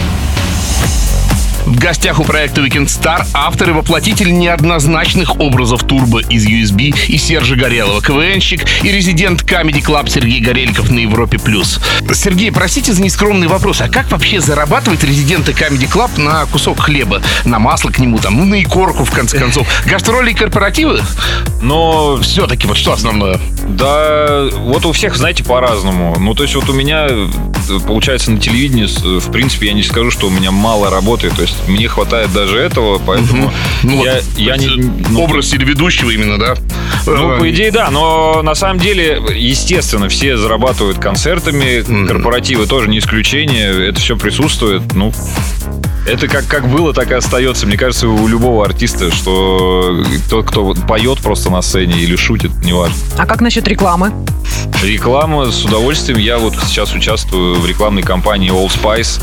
В 1.67 1.79
гостях 1.81 2.21
у 2.21 2.25
проекта 2.25 2.61
Weekend 2.61 2.87
Star 2.87 3.27
автор 3.35 3.71
и 3.71 3.73
воплотитель 3.73 4.33
неоднозначных 4.33 5.41
образов 5.41 5.83
Турбо 5.83 6.21
из 6.21 6.47
USB 6.47 6.95
и 7.09 7.19
Сержа 7.19 7.57
Горелого, 7.57 8.01
КВНщик 8.01 8.65
и 8.85 8.93
резидент 8.93 9.43
Comedy 9.43 9.85
Club 9.85 10.09
Сергей 10.09 10.41
Горельков 10.41 10.91
на 10.91 11.01
Европе+. 11.01 11.41
плюс. 11.41 11.81
Сергей, 12.15 12.53
простите 12.53 12.93
за 12.93 13.03
нескромный 13.03 13.49
вопрос, 13.49 13.81
а 13.81 13.89
как 13.89 14.13
вообще 14.13 14.41
зарабатывает 14.41 15.03
резиденты 15.03 15.51
Comedy 15.51 15.91
Club 15.91 16.21
на 16.21 16.47
кусок 16.47 16.79
хлеба, 16.79 17.21
на 17.45 17.59
масло 17.59 17.91
к 17.91 17.99
нему, 17.99 18.19
там, 18.19 18.37
ну, 18.37 18.45
на 18.45 18.63
икорку, 18.63 19.05
в 19.05 19.11
конце 19.11 19.37
концов? 19.37 19.67
Гастроли 19.87 20.31
и 20.31 20.35
корпоративы? 20.35 21.01
Но 21.63 22.17
все-таки 22.23 22.69
вот 22.69 22.77
что 22.77 22.93
основное? 22.93 23.41
Да, 23.69 24.49
вот 24.53 24.87
у 24.87 24.93
всех, 24.93 25.17
знаете, 25.17 25.43
по-разному. 25.43 26.17
Ну, 26.21 26.33
то 26.35 26.45
есть 26.45 26.55
вот 26.55 26.69
у 26.69 26.73
меня, 26.73 27.09
получается, 27.89 28.31
на 28.31 28.39
телевидении, 28.39 28.87
в 29.19 29.33
принципе, 29.33 29.67
я 29.67 29.73
не 29.73 29.83
скажу, 29.83 30.13
что 30.13 30.29
у 30.29 30.31
меня 30.31 30.53
мало 30.53 30.91
работы. 30.91 31.29
То 31.31 31.43
есть 31.43 31.56
мне 31.67 31.89
хватает 31.89 32.33
даже 32.33 32.59
этого, 32.59 32.99
поэтому 32.99 33.53
ну, 33.83 34.05
я, 34.05 34.15
вот, 34.15 34.25
я 34.37 34.57
не... 34.57 34.69
Ну, 35.11 35.23
образ 35.23 35.49
телеведущего 35.49 36.11
именно, 36.11 36.39
да? 36.39 36.55
Ну, 37.07 37.39
по 37.39 37.51
идее, 37.51 37.71
да, 37.71 37.91
но 37.91 38.43
на 38.43 38.55
самом 38.55 38.79
деле, 38.79 39.21
естественно, 39.35 40.09
все 40.09 40.37
зарабатывают 40.37 40.99
концертами, 40.99 42.07
корпоративы 42.07 42.67
тоже 42.67 42.89
не 42.89 42.99
исключение, 42.99 43.89
это 43.89 44.01
все 44.01 44.17
присутствует, 44.17 44.83
ну, 44.95 45.13
Это 46.07 46.29
как, 46.29 46.47
как 46.47 46.69
было, 46.69 46.93
так 46.95 47.11
и 47.11 47.15
остается. 47.15 47.67
Мне 47.67 47.77
кажется, 47.77 48.09
у 48.09 48.29
любого 48.29 48.65
артиста, 48.65 49.11
что 49.11 50.05
тот, 50.31 50.47
кто 50.49 50.73
поет 50.75 51.19
просто 51.21 51.51
на 51.51 51.63
сцене 51.63 51.99
или 51.99 52.15
шутит, 52.15 52.53
неважно. 52.63 52.97
А 53.19 53.27
как 53.27 53.41
насчет 53.41 53.67
рекламы? 53.67 54.13
Реклама 54.83 55.51
с 55.51 55.65
удовольствием. 55.65 56.19
Я 56.19 56.39
вот 56.39 56.55
сейчас 56.67 56.95
участвую 56.95 57.57
в 57.61 57.67
рекламной 57.67 58.03
кампании 58.03 58.51
Old 58.53 58.73
Spice. 58.81 59.21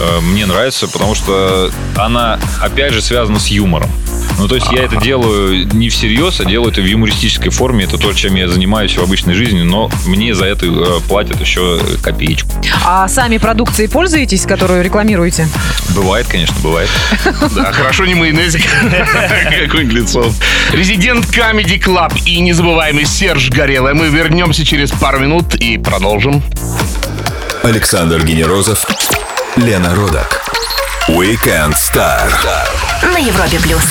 Э, 0.00 0.20
Мне 0.20 0.46
нравится, 0.46 0.88
потому 0.88 1.14
что 1.14 1.70
она, 1.96 2.38
опять 2.62 2.92
же, 2.94 3.02
связана 3.02 3.38
с 3.38 3.48
юмором. 3.48 3.90
Ну, 4.38 4.48
то 4.48 4.56
есть 4.56 4.70
я 4.72 4.84
это 4.84 4.96
делаю 4.96 5.66
не 5.74 5.88
всерьез, 5.88 6.40
а 6.40 6.44
делаю 6.44 6.72
это 6.72 6.80
в 6.80 6.84
юмористической 6.84 7.50
форме. 7.50 7.84
Это 7.84 7.98
то, 7.98 8.12
чем 8.12 8.34
я 8.34 8.48
занимаюсь 8.48 8.96
в 8.96 9.02
обычной 9.02 9.34
жизни, 9.34 9.62
но 9.62 9.90
мне 10.06 10.34
за 10.34 10.46
это 10.46 10.66
э, 10.66 11.00
платят 11.08 11.40
еще 11.40 11.80
копеечку. 12.02 12.50
А 12.84 13.08
сами 13.08 13.38
продукцией 13.38 13.88
пользуетесь, 13.88 14.42
которую 14.46 14.82
рекламируете? 14.82 15.48
Бывает, 15.90 16.26
конечно, 16.28 16.56
бывает. 16.62 16.90
Да, 17.54 17.72
хорошо 17.72 18.04
не 18.04 18.14
майонезик. 18.14 18.62
Какой-нибудь 19.66 19.92
лицо. 19.92 20.32
Резидент 20.72 21.26
Comedy 21.26 21.80
Club 21.80 22.12
и 22.26 22.40
незабываемый 22.40 23.06
Серж 23.06 23.50
Горелый. 23.50 23.94
Мы 23.94 24.08
вернемся 24.08 24.64
через 24.64 24.90
пару 24.90 25.20
минут 25.20 25.54
и 25.54 25.78
продолжим. 25.78 26.42
Александр 27.62 28.24
Генерозов, 28.24 28.84
Лена 29.56 29.94
Родак. 29.94 30.42
Weekend 31.08 31.74
Star. 31.74 32.30
На 33.02 33.18
Европе 33.18 33.58
плюс. 33.60 33.84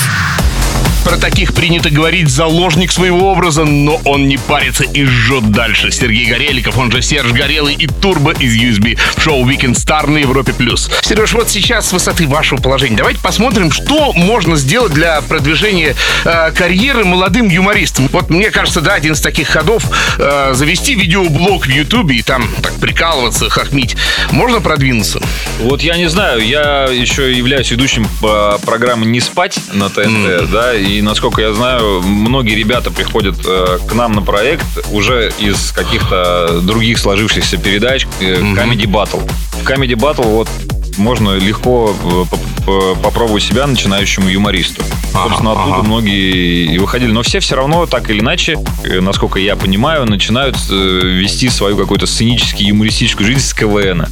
Про 1.04 1.18
таких 1.18 1.54
принято 1.54 1.90
говорить 1.90 2.30
заложник 2.30 2.92
своего 2.92 3.32
образа, 3.32 3.66
но 3.66 4.00
он 4.06 4.28
не 4.28 4.38
парится 4.38 4.84
и 4.84 5.04
жжет 5.06 5.52
дальше. 5.52 5.92
Сергей 5.92 6.26
Гореликов, 6.26 6.78
он 6.78 6.92
же 6.92 7.02
Серж 7.02 7.32
Горелый 7.32 7.76
и 7.76 7.88
Турбо 7.88 8.32
из 8.32 8.56
USB 8.56 8.98
в 9.16 9.22
шоу 9.22 9.46
Weekend 9.48 9.74
Star 9.74 10.10
на 10.10 10.18
Европе+. 10.18 10.54
плюс. 10.54 10.90
Сереж, 11.02 11.34
вот 11.34 11.50
сейчас 11.50 11.90
с 11.90 11.94
высоты 11.94 12.28
вашего 12.28 12.62
положения 12.62 12.98
давайте 12.98 13.20
посмотрим, 13.20 13.72
что 13.72 14.14
можно 14.14 14.56
сделать 14.56 14.94
для 14.94 15.22
продвижения 15.22 15.96
э, 16.24 16.52
карьеры 16.52 17.04
молодым 17.04 17.50
юмористам. 17.50 18.08
Вот 18.12 18.30
мне 18.30 18.50
кажется, 18.50 18.82
да, 18.82 18.94
один 18.94 19.14
из 19.14 19.22
таких 19.22 19.50
ходов 19.50 19.86
э, 20.18 20.54
завести 20.54 20.96
видеоблог 20.96 21.66
в 21.66 21.70
Ютубе 21.70 22.18
и 22.18 22.22
там 22.22 22.48
так 22.62 22.76
прикалываться, 22.76 23.50
хохмить. 23.50 23.96
Можно 24.32 24.62
продвинуться? 24.62 25.22
Вот 25.60 25.82
я 25.82 25.98
не 25.98 26.10
знаю, 26.10 26.46
я 26.46 26.86
еще 26.86 27.34
являюсь 27.34 27.72
ведущим 27.72 28.08
по 28.22 28.58
программы 28.66 29.06
«Не 29.06 29.20
спать» 29.20 29.60
на 29.74 29.90
ТНТ, 29.90 30.50
да, 30.52 30.74
и 30.74 30.93
насколько 31.02 31.42
я 31.42 31.54
знаю, 31.54 32.02
многие 32.02 32.56
ребята 32.56 32.92
приходят 32.92 33.36
э, 33.46 33.80
к 33.88 33.94
нам 33.94 34.14
на 34.14 34.22
проект 34.22 34.66
уже 34.92 35.32
из 35.40 35.72
каких-то 35.72 36.60
других 36.62 36.98
сложившихся 37.00 37.58
передач 37.58 38.06
э, 38.20 38.36
Comedy 38.42 38.86
Battle. 38.86 39.30
В 39.54 39.64
Comedy 39.70 39.96
Battle 39.96 40.26
вот 40.26 40.50
можно 40.98 41.36
легко 41.38 41.96
э, 42.04 42.26
поп- 42.30 42.66
по- 42.66 42.96
попробовать 43.02 43.44
себя 43.44 43.66
начинающему 43.68 44.30
юмористу. 44.30 44.84
Собственно, 45.12 45.52
оттуда 45.54 45.84
многие 45.84 46.74
и 46.74 46.78
выходили. 46.78 47.12
Но 47.12 47.24
все 47.24 47.40
все 47.40 47.56
равно, 47.56 47.86
так 47.86 48.10
или 48.10 48.20
иначе, 48.20 48.58
насколько 49.02 49.40
я 49.40 49.56
понимаю, 49.56 50.06
начинают 50.06 50.56
вести 50.70 51.50
свою 51.50 51.78
какую-то 51.78 52.06
сценическую, 52.08 52.70
юмористическую 52.70 53.26
жизнь 53.28 53.42
с 53.42 53.54
КВН. 53.54 54.06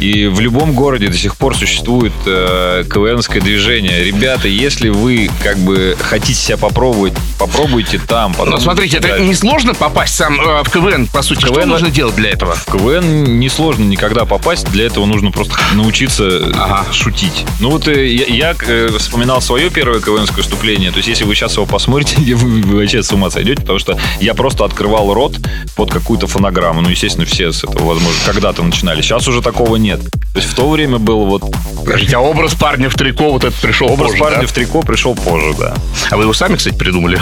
И 0.00 0.26
в 0.26 0.40
любом 0.40 0.72
городе 0.72 1.08
до 1.08 1.16
сих 1.16 1.36
пор 1.36 1.54
существует 1.56 2.12
э, 2.26 2.84
КВНское 2.90 3.40
движение. 3.42 4.02
Ребята, 4.02 4.48
если 4.48 4.88
вы 4.88 5.30
как 5.42 5.58
бы 5.58 5.96
хотите 6.00 6.34
себя 6.34 6.56
попробовать, 6.56 7.12
попробуйте 7.38 7.98
там. 7.98 8.34
Но 8.44 8.58
смотрите, 8.58 8.96
это 8.96 9.08
дальше. 9.08 9.24
несложно 9.24 9.74
попасть 9.74 10.14
сам 10.14 10.40
э, 10.40 10.62
в 10.62 10.70
КВН, 10.70 11.06
по 11.06 11.22
сути. 11.22 11.40
Что 11.40 11.54
КВН 11.54 11.68
нужно 11.68 11.90
делать 11.90 12.14
для 12.16 12.30
этого? 12.30 12.54
В 12.54 12.64
КВН 12.64 13.38
несложно 13.38 13.84
никогда 13.84 14.24
попасть, 14.24 14.70
для 14.70 14.86
этого 14.86 15.04
нужно 15.04 15.30
просто 15.32 15.54
научиться 15.74 16.24
э, 16.24 16.52
Ага. 16.56 16.86
шутить. 16.92 17.44
Ну 17.60 17.70
вот 17.70 17.86
э, 17.88 18.06
я, 18.06 18.24
я, 18.26 18.56
э, 18.66 18.88
вспоминал 18.98 19.42
свое 19.42 19.68
первое 19.68 20.00
КВНское 20.00 20.38
выступление, 20.38 20.90
то 20.92 20.96
есть 20.98 21.08
если 21.08 21.24
вы 21.24 21.34
сейчас 21.34 21.54
его 21.56 21.66
посмотрите, 21.66 22.16
вы, 22.34 22.62
вы 22.62 22.76
вообще 22.78 23.02
с 23.02 23.12
ума 23.12 23.30
сойдете, 23.30 23.60
потому 23.60 23.78
что 23.78 23.98
я 24.20 24.32
просто 24.32 24.64
открывал 24.64 25.12
рот 25.12 25.38
под 25.76 25.92
какую-то 25.92 26.26
фонограмму. 26.26 26.80
Ну, 26.80 26.88
естественно, 26.88 27.26
все 27.26 27.52
с 27.52 27.64
этого, 27.64 27.88
возможно, 27.88 28.18
когда-то 28.24 28.62
начинали. 28.62 29.02
Сейчас 29.02 29.28
уже 29.28 29.42
такого 29.42 29.76
нет. 29.76 29.89
То 29.96 30.38
есть 30.38 30.48
в 30.48 30.54
то 30.54 30.68
время 30.68 30.98
был 30.98 31.24
вот 31.26 31.42
Подождите, 31.84 32.16
а 32.16 32.20
образ 32.20 32.54
парня 32.54 32.88
в 32.88 32.94
трико 32.94 33.32
вот 33.32 33.44
этот 33.44 33.58
пришел 33.60 33.90
образ 33.90 34.10
позже, 34.10 34.22
парня 34.22 34.40
да? 34.42 34.46
в 34.46 34.52
трико 34.52 34.82
пришел 34.82 35.14
позже, 35.14 35.54
да. 35.58 35.74
А 36.10 36.16
вы 36.16 36.24
его 36.24 36.32
сами, 36.32 36.56
кстати, 36.56 36.76
придумали? 36.76 37.20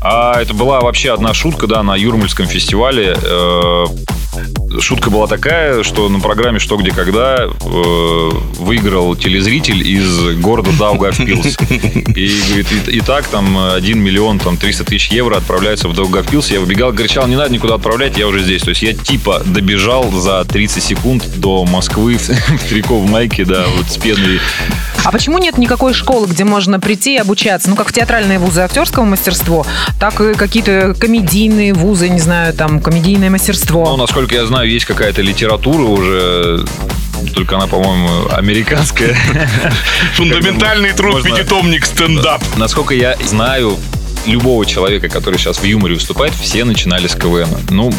А 0.00 0.40
это 0.40 0.54
была 0.54 0.80
вообще 0.80 1.12
одна 1.12 1.32
шутка, 1.32 1.66
да, 1.66 1.82
на 1.82 1.96
Юрмальском 1.96 2.46
фестивале. 2.46 3.16
Э, 3.20 3.86
Шутка 4.80 5.10
была 5.10 5.26
такая, 5.26 5.82
что 5.82 6.08
на 6.08 6.20
программе 6.20 6.58
«Что, 6.58 6.76
где, 6.76 6.90
когда» 6.90 7.44
э, 7.44 8.30
выиграл 8.58 9.14
телезритель 9.14 9.86
из 9.86 10.36
города 10.38 10.70
Даугавпилс. 10.78 11.56
И 12.14 12.42
говорит, 12.48 12.88
и, 12.88 12.96
и 12.96 13.00
так 13.00 13.26
там 13.26 13.56
1 13.74 13.98
миллион 13.98 14.38
там 14.38 14.56
300 14.56 14.84
тысяч 14.84 15.10
евро 15.10 15.36
отправляются 15.36 15.88
в 15.88 15.94
Даугавпилс. 15.94 16.50
Я 16.50 16.60
выбегал, 16.60 16.92
кричал, 16.92 17.26
не 17.26 17.36
надо 17.36 17.52
никуда 17.52 17.74
отправлять, 17.74 18.16
я 18.16 18.26
уже 18.26 18.42
здесь. 18.42 18.62
То 18.62 18.70
есть 18.70 18.82
я 18.82 18.92
типа 18.92 19.42
добежал 19.44 20.10
за 20.10 20.44
30 20.44 20.82
секунд 20.82 21.24
до 21.36 21.64
Москвы 21.64 22.16
в, 22.16 22.28
в 22.28 22.68
трико 22.68 22.98
в 22.98 23.10
майке, 23.10 23.44
да, 23.44 23.64
вот 23.76 23.86
с 23.86 23.96
пеной. 23.96 24.40
А 25.04 25.12
почему 25.12 25.38
нет 25.38 25.58
никакой 25.58 25.92
школы, 25.92 26.26
где 26.26 26.44
можно 26.44 26.80
прийти 26.80 27.14
и 27.14 27.18
обучаться? 27.18 27.68
Ну, 27.68 27.76
как 27.76 27.88
в 27.88 27.92
театральные 27.92 28.38
вузы 28.38 28.62
актерского 28.62 29.04
мастерства, 29.04 29.66
так 30.00 30.18
и 30.20 30.32
какие-то 30.32 30.94
комедийные 30.98 31.74
вузы, 31.74 32.08
не 32.08 32.20
знаю, 32.20 32.54
там, 32.54 32.80
комедийное 32.80 33.28
мастерство. 33.28 33.84
Ну, 33.84 33.96
насколько 33.98 34.23
я 34.32 34.46
знаю, 34.46 34.68
есть 34.70 34.84
какая-то 34.84 35.22
литература 35.22 35.82
уже, 35.82 36.64
только 37.34 37.56
она, 37.56 37.66
по-моему, 37.66 38.28
американская. 38.30 39.16
Фундаментальный 40.14 40.92
труд, 40.92 41.14
Можно- 41.14 41.30
пятитомник, 41.30 41.84
стендап. 41.86 42.42
Насколько 42.56 42.94
я 42.94 43.16
знаю, 43.24 43.78
любого 44.26 44.64
человека, 44.66 45.08
который 45.08 45.38
сейчас 45.38 45.58
в 45.58 45.64
юморе 45.64 45.94
выступает, 45.94 46.32
все 46.34 46.64
начинали 46.64 47.06
с 47.06 47.14
КВН. 47.14 47.48
Ну, 47.70 47.92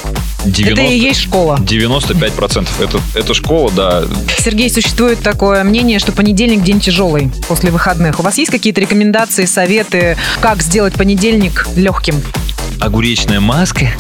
90... 0.46 0.74
Это 0.74 0.82
и 0.82 0.98
есть 0.98 1.22
школа. 1.22 1.58
95%. 1.62 2.68
Это, 2.80 3.00
это 3.14 3.34
школа, 3.34 3.72
да. 3.72 4.04
Сергей, 4.38 4.70
существует 4.70 5.20
такое 5.20 5.64
мнение, 5.64 6.00
что 6.00 6.12
понедельник 6.12 6.64
день 6.64 6.80
тяжелый 6.80 7.32
после 7.48 7.72
выходных. 7.72 8.20
У 8.20 8.24
вас 8.24 8.38
есть 8.38 8.52
какие-то 8.52 8.82
рекомендации, 8.82 9.46
советы, 9.46 10.18
как 10.42 10.62
сделать 10.62 10.94
понедельник 10.94 11.68
легким? 11.76 12.22
Огуречная 12.80 13.40
маска. 13.40 13.92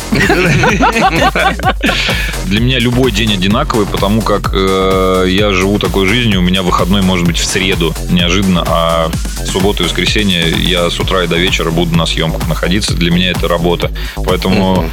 Для 2.45 2.59
меня 2.59 2.79
любой 2.79 3.11
день 3.11 3.33
одинаковый, 3.33 3.85
потому 3.87 4.21
как 4.21 4.51
э, 4.53 5.25
я 5.29 5.51
живу 5.51 5.79
такой 5.79 6.07
жизнью. 6.07 6.39
У 6.39 6.43
меня 6.43 6.61
выходной 6.61 7.01
может 7.01 7.25
быть 7.25 7.37
в 7.37 7.45
среду 7.45 7.95
неожиданно, 8.09 8.63
а 8.67 9.09
в 9.43 9.47
субботу 9.47 9.83
и 9.83 9.85
воскресенье 9.85 10.49
я 10.49 10.89
с 10.89 10.99
утра 10.99 11.23
и 11.23 11.27
до 11.27 11.37
вечера 11.37 11.71
буду 11.71 11.95
на 11.95 12.05
съемках 12.05 12.47
находиться. 12.47 12.93
Для 12.93 13.11
меня 13.11 13.31
это 13.31 13.47
работа. 13.47 13.91
Поэтому, 14.15 14.89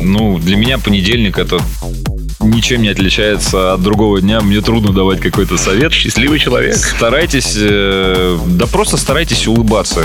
ну, 0.00 0.38
для 0.38 0.56
меня 0.56 0.78
понедельник 0.78 1.38
это 1.38 1.58
ничем 2.40 2.82
не 2.82 2.88
отличается 2.88 3.74
от 3.74 3.82
другого 3.82 4.20
дня. 4.20 4.40
Мне 4.40 4.60
трудно 4.60 4.92
давать 4.92 5.20
какой-то 5.20 5.56
совет. 5.56 5.92
Счастливый 5.92 6.38
человек. 6.38 6.76
Старайтесь, 6.76 7.54
э, 7.56 8.38
да 8.46 8.66
просто 8.66 8.96
старайтесь 8.96 9.46
улыбаться. 9.46 10.04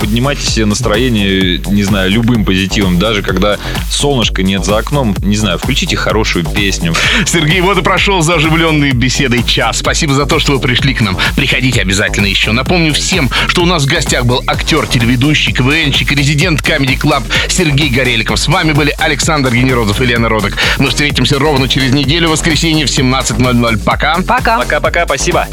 Поднимайте 0.00 0.42
себе 0.42 0.66
настроение, 0.66 1.58
не 1.66 1.82
знаю, 1.82 2.10
любым 2.10 2.44
позитивом. 2.44 2.98
Даже 2.98 3.22
когда 3.22 3.58
солнышко 3.90 4.42
нет 4.42 4.64
за 4.64 4.78
окном, 4.78 5.14
не 5.20 5.36
знаю, 5.36 5.58
включите 5.58 5.96
хорошую 5.96 6.44
песню. 6.44 6.94
Сергей, 7.26 7.60
вот 7.60 7.78
и 7.78 7.82
прошел 7.82 8.22
за 8.22 8.34
оживленной 8.34 8.92
беседой 8.92 9.42
час. 9.42 9.78
Спасибо 9.78 10.14
за 10.14 10.26
то, 10.26 10.38
что 10.38 10.52
вы 10.52 10.60
пришли 10.60 10.94
к 10.94 11.00
нам. 11.00 11.16
Приходите 11.36 11.80
обязательно 11.80 12.26
еще. 12.26 12.52
Напомню 12.52 12.92
всем, 12.94 13.30
что 13.48 13.62
у 13.62 13.66
нас 13.66 13.84
в 13.84 13.86
гостях 13.86 14.24
был 14.24 14.42
актер, 14.46 14.86
телеведущий, 14.86 15.52
КВНщик, 15.52 16.12
резидент 16.12 16.60
Comedy 16.60 16.98
Club 16.98 17.22
Сергей 17.48 17.90
Гореликов. 17.90 18.38
С 18.38 18.48
вами 18.48 18.72
были 18.72 18.94
Александр 18.98 19.52
Генерозов 19.52 20.00
и 20.00 20.06
Лена 20.06 20.28
Родок. 20.28 20.56
Мы 20.78 20.88
встретимся 20.88 21.38
ровно 21.38 21.68
через 21.68 21.92
неделю, 21.92 22.28
в 22.28 22.32
воскресенье 22.32 22.86
в 22.86 22.90
17.00. 22.90 23.84
Пока. 23.84 24.16
Пока. 24.26 24.58
Пока-пока, 24.58 25.06
спасибо. 25.06 25.48